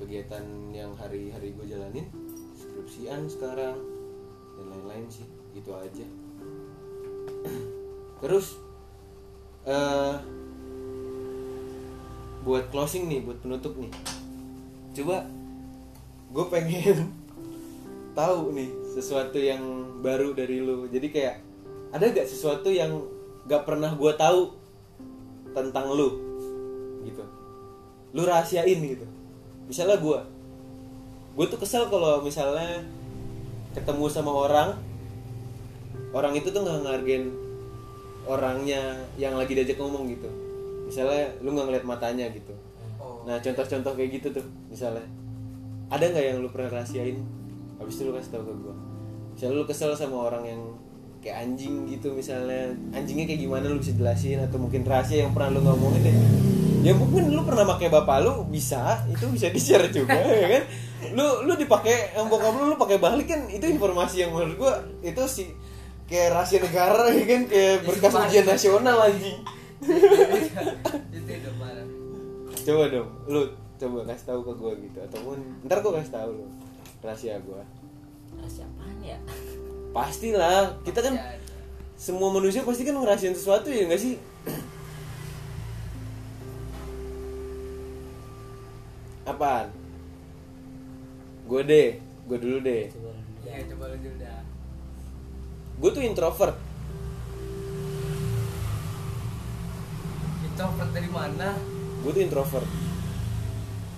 [0.00, 2.08] kegiatan yang hari-hari gue jalanin
[2.56, 3.76] skripsian sekarang
[4.56, 6.08] dan lain-lain sih gitu aja.
[8.24, 8.56] Terus
[9.68, 10.16] eh
[12.40, 13.92] buat closing nih buat penutup nih.
[14.96, 15.28] Coba
[16.32, 17.12] gue pengen
[18.18, 19.60] tahu nih sesuatu yang
[20.00, 20.88] baru dari lu.
[20.88, 21.36] Jadi kayak
[21.92, 23.04] ada gak sesuatu yang
[23.44, 24.56] gak pernah gue tahu
[25.52, 26.08] tentang lu?
[27.04, 27.24] Gitu.
[28.16, 29.09] Lu rahasiain gitu
[29.70, 30.18] misalnya gue
[31.38, 32.82] gue tuh kesel kalau misalnya
[33.70, 34.74] ketemu sama orang
[36.10, 37.30] orang itu tuh nggak ngargain
[38.26, 40.26] orangnya yang lagi diajak ngomong gitu.
[40.90, 42.50] Misalnya lu nggak ngeliat matanya gitu.
[42.98, 43.22] Oh.
[43.22, 45.06] Nah contoh-contoh kayak gitu tuh misalnya.
[45.86, 47.22] Ada nggak yang lu pernah rahasiain?
[47.78, 48.76] Habis itu lu kasih tau ke gue
[49.30, 50.60] misalnya lu kesel sama orang yang
[51.22, 52.74] kayak anjing gitu misalnya.
[52.90, 54.42] Anjingnya kayak gimana lu bisa jelasin?
[54.42, 56.16] Atau mungkin rahasia yang pernah lu ngomongin deh
[56.80, 59.04] ya mungkin lu pernah pakai bapak lu bisa.
[59.08, 60.64] Itu bisa di share juga ya kan?
[61.16, 64.74] Lu lu dipakai yang bokap lu lu pakai balik kan itu informasi yang menurut gua
[65.04, 65.48] itu sih
[66.08, 67.42] kayak rahasia negara ya kan?
[67.48, 69.38] Kayak berkas ujian nasional anjing.
[72.60, 73.40] Coba dong lu
[73.80, 76.46] coba kasih tahu ke gua gitu ataupun ntar gua kasih tahu lu
[77.00, 77.64] rahasia gua.
[78.36, 79.18] Rahasia apaan ya?
[79.90, 81.14] Pastilah kita kan
[82.00, 84.16] semua manusia pasti kan ngerahasiain sesuatu ya nggak sih
[89.26, 89.74] apaan?
[91.48, 91.98] Gue deh
[92.30, 92.86] gue dulu deh.
[93.42, 94.38] Ya coba lu dulu dah.
[95.82, 96.54] Gue tuh introvert.
[100.46, 101.58] Introvert dari mana?
[102.06, 102.68] Gue tuh introvert.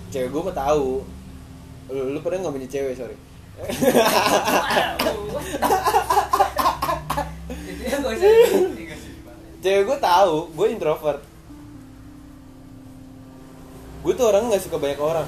[0.09, 1.05] Cewek gue mah tahu.
[1.93, 3.17] Lu, lu pernah nggak punya cewek sorry?
[9.63, 11.21] Cewek gue tahu gue introvert
[14.03, 15.27] gue tuh orang nggak suka banyak orang.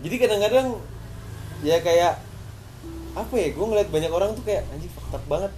[0.00, 0.80] Jadi kadang-kadang
[1.60, 2.24] ya kayak
[3.12, 5.52] apa ya gue ngeliat banyak orang tuh kayak anjing up banget.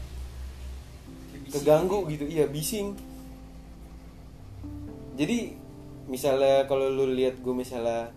[1.52, 2.26] Keganggu gitu.
[2.26, 2.98] gitu iya bising.
[5.14, 5.54] Jadi
[6.10, 8.10] misalnya kalau lu lihat gue misalnya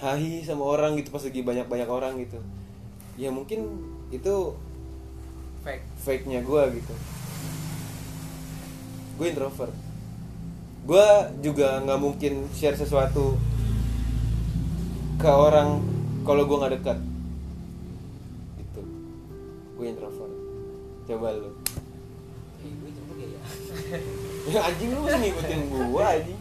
[0.00, 2.40] hahi sama orang gitu pas lagi banyak banyak orang gitu
[3.20, 3.68] ya mungkin
[4.08, 4.56] itu
[5.60, 5.84] fake.
[6.00, 6.94] fake nya gue gitu.
[9.20, 9.91] Gue introvert
[10.82, 11.06] gue
[11.46, 13.38] juga nggak mungkin share sesuatu
[15.18, 15.78] ke orang
[16.26, 16.98] kalau gue nggak dekat.
[18.58, 18.82] Gitu.
[19.78, 20.34] Gue introvert.
[21.06, 21.50] Coba lu.
[22.62, 23.42] Eh, gue introvert gak ya
[24.42, 26.40] ya anjing lu masih ngikutin gue anjing.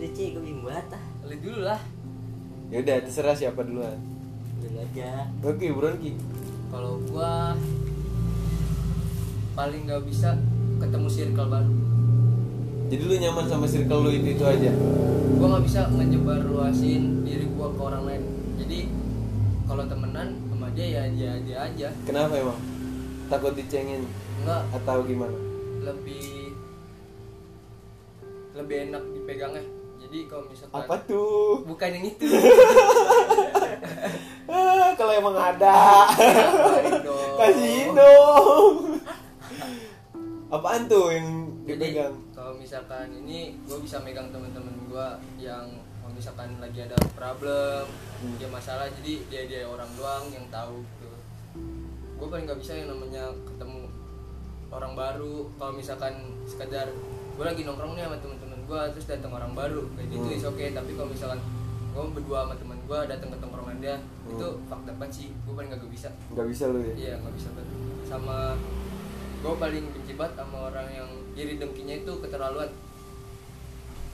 [0.00, 1.04] Udah Ci, gue bingung banget ah.
[1.24, 1.80] Lu dulu lah.
[2.70, 3.98] Ya udah terserah siapa duluan.
[4.60, 5.26] Dulu aja.
[5.42, 6.14] Oke buruan ki.
[6.70, 7.58] Kalau gua
[9.58, 10.38] paling nggak bisa
[10.78, 11.89] ketemu circle baru
[12.90, 14.74] jadi lu nyaman sama circle lu itu itu aja?
[15.38, 18.22] Gua nggak bisa ngejebar luasin diri gua ke orang lain.
[18.58, 18.90] Jadi
[19.70, 21.88] kalau temenan sama dia ya dia dia aja.
[22.02, 22.58] Kenapa emang?
[23.30, 24.02] Takut dicengin?
[24.42, 24.62] Nggak.
[24.74, 25.38] Atau gimana?
[25.86, 26.50] Lebih
[28.58, 29.62] lebih enak dipegangnya.
[30.02, 31.62] Jadi kalau misalkan apa tuh?
[31.62, 32.26] Bukan yang itu.
[34.50, 36.10] Ah, kalau emang ada.
[36.10, 37.38] Kabarin dong.
[37.38, 38.74] kasihin dong.
[40.50, 42.14] Apaan tuh yang jadi dipegang
[42.50, 45.06] kalau misalkan ini gue bisa megang teman-teman gue
[45.38, 45.70] yang
[46.02, 47.86] kalau misalkan lagi ada problem
[48.18, 48.34] Hmm.
[48.36, 51.06] dia masalah jadi dia dia orang doang yang tahu gitu
[52.18, 53.86] gue paling nggak bisa yang namanya ketemu
[54.68, 56.10] orang baru kalau misalkan
[56.42, 56.90] sekedar
[57.30, 60.34] gue lagi nongkrong nih sama teman-teman gue terus datang orang baru kayak gitu Hmm.
[60.34, 61.38] is oke tapi kalau misalkan
[61.88, 63.94] gue berdua sama teman gue datang ke tongkrongan dia
[64.26, 64.34] Hmm.
[64.34, 67.48] itu fakta banget sih gue paling nggak bisa nggak bisa lu ya Iya nggak bisa
[67.52, 67.70] banget.
[68.04, 68.58] Sama
[69.40, 72.68] gue paling benci banget sama orang yang iri dengkinya itu keterlaluan.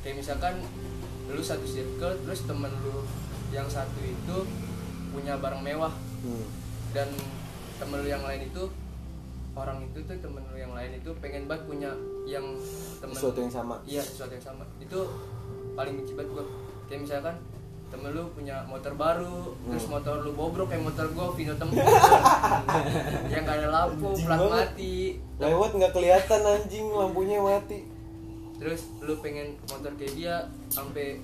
[0.00, 0.54] Kayak misalkan
[1.26, 3.02] lu satu circle terus temen lu
[3.48, 4.36] yang satu itu
[5.10, 6.42] punya barang mewah Hmm.
[6.90, 7.06] dan
[7.76, 8.62] temen lu yang lain itu
[9.52, 11.90] orang itu tuh temen lu yang lain itu pengen banget punya
[12.24, 12.42] yang
[12.98, 13.74] temen Sesuatu yang sama.
[13.84, 14.98] iya sesuatu yang sama itu
[15.72, 16.44] paling benci banget gue
[16.86, 17.36] kayak misalkan
[17.86, 19.92] temen lu punya motor baru terus Hmm.
[19.94, 21.78] motor lu bobrok kayak motor gua Vino Tempur
[23.32, 24.68] yang gak ada lampu Anjing plat banget.
[24.68, 24.94] mati.
[25.36, 27.80] Lewat nggak kelihatan anjing lampunya mati.
[28.56, 30.34] Terus lu pengen motor kayak dia
[30.66, 31.20] sampai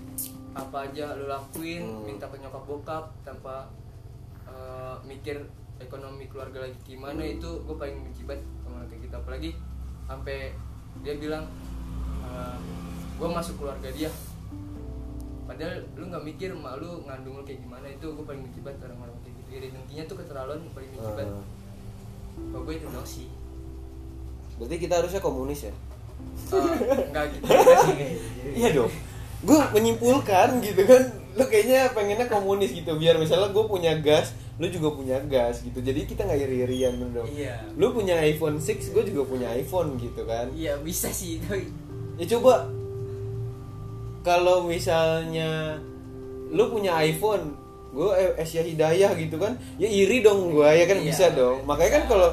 [0.52, 2.04] apa aja lu lakuin Hmm.
[2.04, 3.66] minta ke nyokap bokap tanpa
[4.44, 5.40] eh, mikir
[5.76, 9.14] ekonomi keluarga lagi gimana itu gue paling benci banget sama kayak gitu.
[9.16, 9.50] Apalagi
[10.04, 10.52] sampai
[11.00, 11.44] dia bilang
[13.12, 14.10] gue masuk keluarga dia
[15.42, 18.86] padahal lu nggak mikir mak lu ngandung lu kayak gimana itu gue paling benci banget
[18.86, 19.50] orang-orang kayak gitu.
[19.52, 21.42] Iri dengkinya tuh keterlaluan paling benci banget
[22.32, 23.28] kalau gue itu dong sih.
[24.56, 25.74] Berarti kita harusnya komunis ya?
[27.10, 27.44] Nggak gitu
[27.84, 27.94] sih
[28.54, 28.92] iya dong.
[29.42, 32.94] Gue menyimpulkan gitu kan lu kayaknya pengennya komunis gitu.
[32.96, 35.82] Biar misalnya gue punya gas lu juga punya gas gitu.
[35.82, 37.26] Jadi kita nggak iri-irian dong.
[37.26, 37.66] Iya.
[37.74, 40.48] Lu punya iPhone 6 gue juga punya iPhone gitu kan.
[40.54, 41.68] Iya bisa sih tapi
[42.20, 42.68] ya coba
[44.22, 45.82] kalau misalnya
[46.54, 47.58] lu punya iPhone
[47.92, 48.08] gue
[48.40, 50.98] Asia Hidayah gitu kan ya iri dong gue ya kan?
[51.02, 51.66] Iya, bisa dong.
[51.68, 52.30] Makanya kan kalau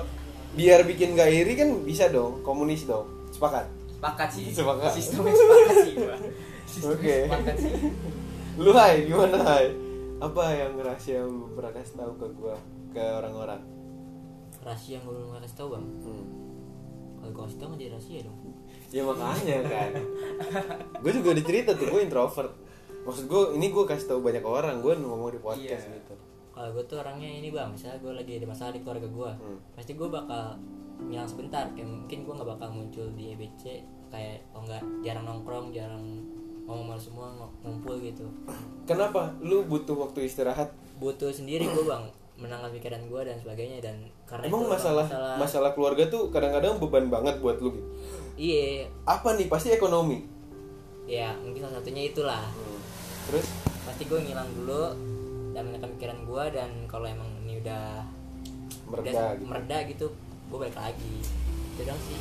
[0.56, 3.10] biar bikin gak iri kan bisa dong komunis dong.
[3.34, 3.68] Sepakat?
[4.00, 4.46] Sepakat sih.
[4.56, 4.92] Sepakat.
[4.96, 5.96] sistemnya sepakat sih
[6.72, 7.18] sistemnya Oke.
[7.28, 7.74] sepakat sih.
[8.56, 9.68] Lu hai gimana hai?
[10.20, 12.56] Apa yang rahasia yang lu pernah kasih tahu ke gue
[12.96, 13.62] ke orang-orang?
[14.64, 15.86] Rahasia yang gue belum kasih tau bang?
[16.08, 16.26] Hmm.
[17.20, 18.39] kalau gue kasih nggak jadi rahasia dong
[18.90, 19.92] ya makanya kan.
[20.98, 22.52] Gue juga udah cerita tuh gue introvert.
[23.02, 25.96] Maksud gue ini gue kasih tahu banyak orang gue ngomong di podcast Iya.
[25.96, 26.14] gitu.
[26.52, 27.70] Kalau gue tuh orangnya ini bang.
[27.70, 29.58] Misalnya gue lagi ada masalah di keluarga gue Hmm.
[29.72, 30.58] pasti gue bakal
[31.02, 31.66] ngilang sebentar.
[31.72, 33.64] Kayak mungkin gue nggak bakal muncul di EBC
[34.10, 36.06] kayak oh enggak jarang nongkrong jarang
[36.66, 38.26] ngomong sama semua ng- ngumpul gitu.
[38.84, 39.34] Kenapa?
[39.40, 40.70] Lu butuh waktu istirahat?
[40.98, 42.06] Butuh sendiri gue bang.
[42.36, 43.80] Menangkan pikiran gue dan sebagainya.
[43.80, 45.06] Dan karena Emang itu masalah,
[45.42, 47.90] masalah keluarga tuh kadang-kadang beban banget buat lu gitu.
[48.38, 49.50] iya Apa nih?
[49.50, 50.22] Pasti ekonomi.
[51.10, 52.46] ya mungkin salah satunya itulah
[53.26, 53.50] Terus
[53.82, 54.94] pasti gue ngilang dulu
[55.52, 58.06] dan menekan pikiran gue dan kalau emang ini udah
[58.86, 59.46] mereda udah gitu.
[59.50, 60.06] mereda gitu
[60.46, 61.16] gue balik lagi
[61.74, 62.20] itu dong sih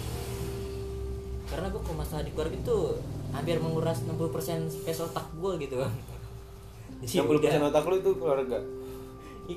[1.44, 2.78] karena gue kalau masalah di keluarga itu
[3.28, 5.76] hampir menguras 60% space otak gue gitu
[7.04, 8.58] jadi 60% udah otak lu itu keluarga.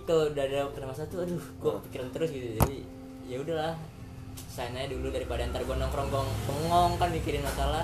[0.01, 1.83] Kalau udah ada kena masalah tuh aduh gue Hmm.
[1.83, 2.77] pikiran terus gitu jadi
[3.25, 3.75] ya udahlah
[4.47, 7.83] sign aja dulu daripada ntar gue nongkrong gong bengong kan mikirin masalah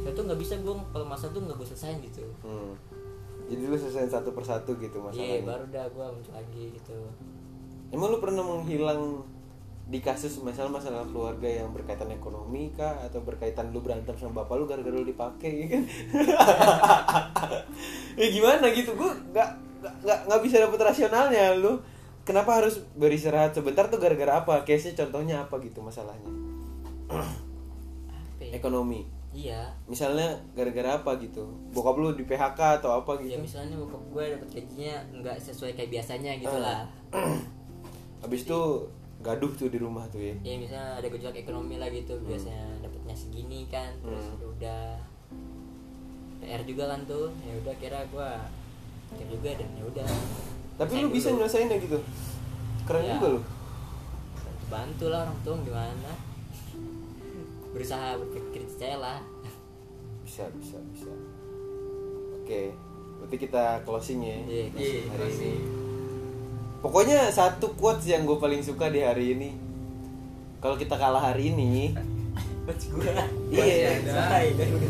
[0.00, 2.76] saya tuh nggak bisa gue kalau masalah tuh nggak gue selesain gitu Hmm.
[3.46, 5.46] Jadi lu selesai satu persatu gitu iya masalahnya.
[5.46, 6.96] baru dah gue muncul lagi gitu
[7.88, 9.22] Emang lu pernah menghilang
[9.86, 14.54] di kasus masalah masalah keluarga yang berkaitan ekonomi kah atau berkaitan lu berantem sama bapak
[14.56, 15.82] lu gara-gara lu dipakai ya kan?
[18.18, 21.76] ya gimana gitu gua nggak nggak- nggak bisa dapet rasionalnya lu.
[22.22, 24.62] Kenapa harus beristirahat sebentar tuh gara-gara apa?
[24.62, 26.26] Case nya contohnya apa gitu masalahnya?
[27.06, 27.30] Apa
[28.40, 28.52] ya?
[28.52, 29.06] ekonomi.
[29.30, 29.68] Iya.
[29.86, 31.44] Misalnya gara-gara apa gitu?
[31.70, 33.44] Bokap lu di PHK atau apa ya gitu?
[33.44, 36.62] misalnya bokap gue dapet gajinya nggak sesuai kayak biasanya gitu Ah.
[36.62, 36.80] lah.
[38.24, 38.60] Habis itu
[39.20, 40.34] gaduh tuh di rumah tuh ya.
[40.42, 44.40] Ya misalnya ada gejolak ekonomi lah gitu biasanya dapetnya segini kan terus Hmm.
[44.40, 44.84] ya udah.
[46.36, 48.30] PR juga kan tuh ya udah kira gue
[49.08, 50.08] pikir juga dan ya udah.
[50.76, 51.36] Tapi Saya lu bisa dulu.
[51.38, 51.98] nyelesain ya gitu?
[52.84, 53.12] Keren Ya.
[53.14, 53.40] juga lu.
[54.66, 56.10] Bantu lah orang tua gimana?
[57.70, 59.18] Berusaha berpikir saya lah.
[60.22, 61.12] Bisa bisa bisa.
[62.36, 62.72] Oke
[63.16, 64.36] berarti kita closing ya.
[64.40, 65.56] Iya, Iya, hari closing.
[65.56, 65.74] ini
[66.78, 69.50] pokoknya satu quotes yang gue paling suka di hari ini.
[70.56, 71.90] Kalau kita kalah hari ini
[73.50, 73.92] iya.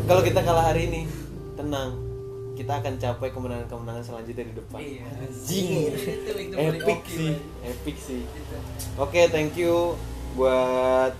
[0.03, 1.01] Kalau kita kalah hari ini
[1.53, 1.93] tenang
[2.57, 5.05] kita akan capai kemenangan-kemenangan selanjutnya di depan Iya.
[5.05, 5.69] Anjing.
[5.85, 7.37] Itu- itu paling epic sih man.
[7.63, 8.55] epic sih Gitu.
[8.97, 9.93] Oke, thank you
[10.33, 11.13] buat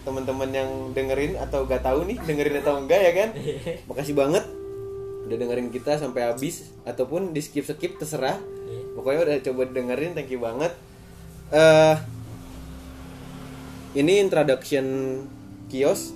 [0.00, 3.28] teman-teman yang dengerin atau gak tahu nih dengerin atau enggak ya kan.
[3.88, 4.44] Makasih banget
[5.22, 8.34] udah dengerin kita sampai habis ataupun di skip skip terserah.
[8.66, 8.82] Iya.
[8.92, 10.74] Pokoknya udah coba dengerin, thank you banget.
[11.50, 11.96] eh
[13.92, 14.86] ini introduction
[15.66, 16.14] kios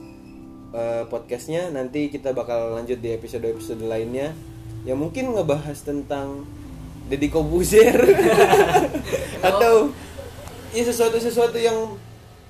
[0.70, 4.30] eh, podcastnya nanti kita bakal lanjut di episode episode lainnya
[4.84, 6.44] yang mungkin ngebahas tentang
[7.08, 7.96] Deddy Kobuzer.
[9.48, 9.92] Atau
[10.72, 11.96] ya sesuatu sesuatu yang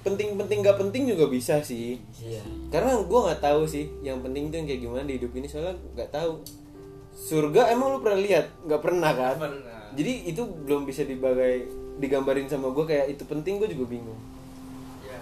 [0.05, 1.99] penting-penting gak penting juga bisa sih.
[2.21, 2.43] Iya.
[2.69, 5.75] Karena gue nggak tahu sih yang penting tuh yang kayak gimana di hidup ini soalnya
[5.97, 6.45] nggak tahu.
[7.15, 8.51] Surga emang lu pernah lihat?
[8.67, 9.37] Nggak pernah kan?
[9.39, 9.73] Pernah.
[9.95, 11.71] jadi itu belum bisa dibagai
[12.03, 14.19] digambarin sama gue kayak itu penting gue juga bingung.
[15.07, 15.19] Iya.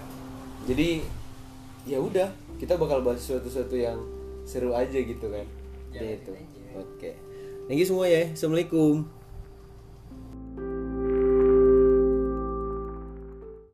[0.64, 0.88] jadi
[1.84, 4.00] ya udah kita bakal bahas sesuatu-sesuatu yang
[4.48, 5.46] seru aja gitu kan.
[5.92, 6.32] Jalanin gitu
[6.76, 7.10] oke.
[7.68, 8.32] Thank you semua ya.
[8.34, 9.21] Assalamualaikum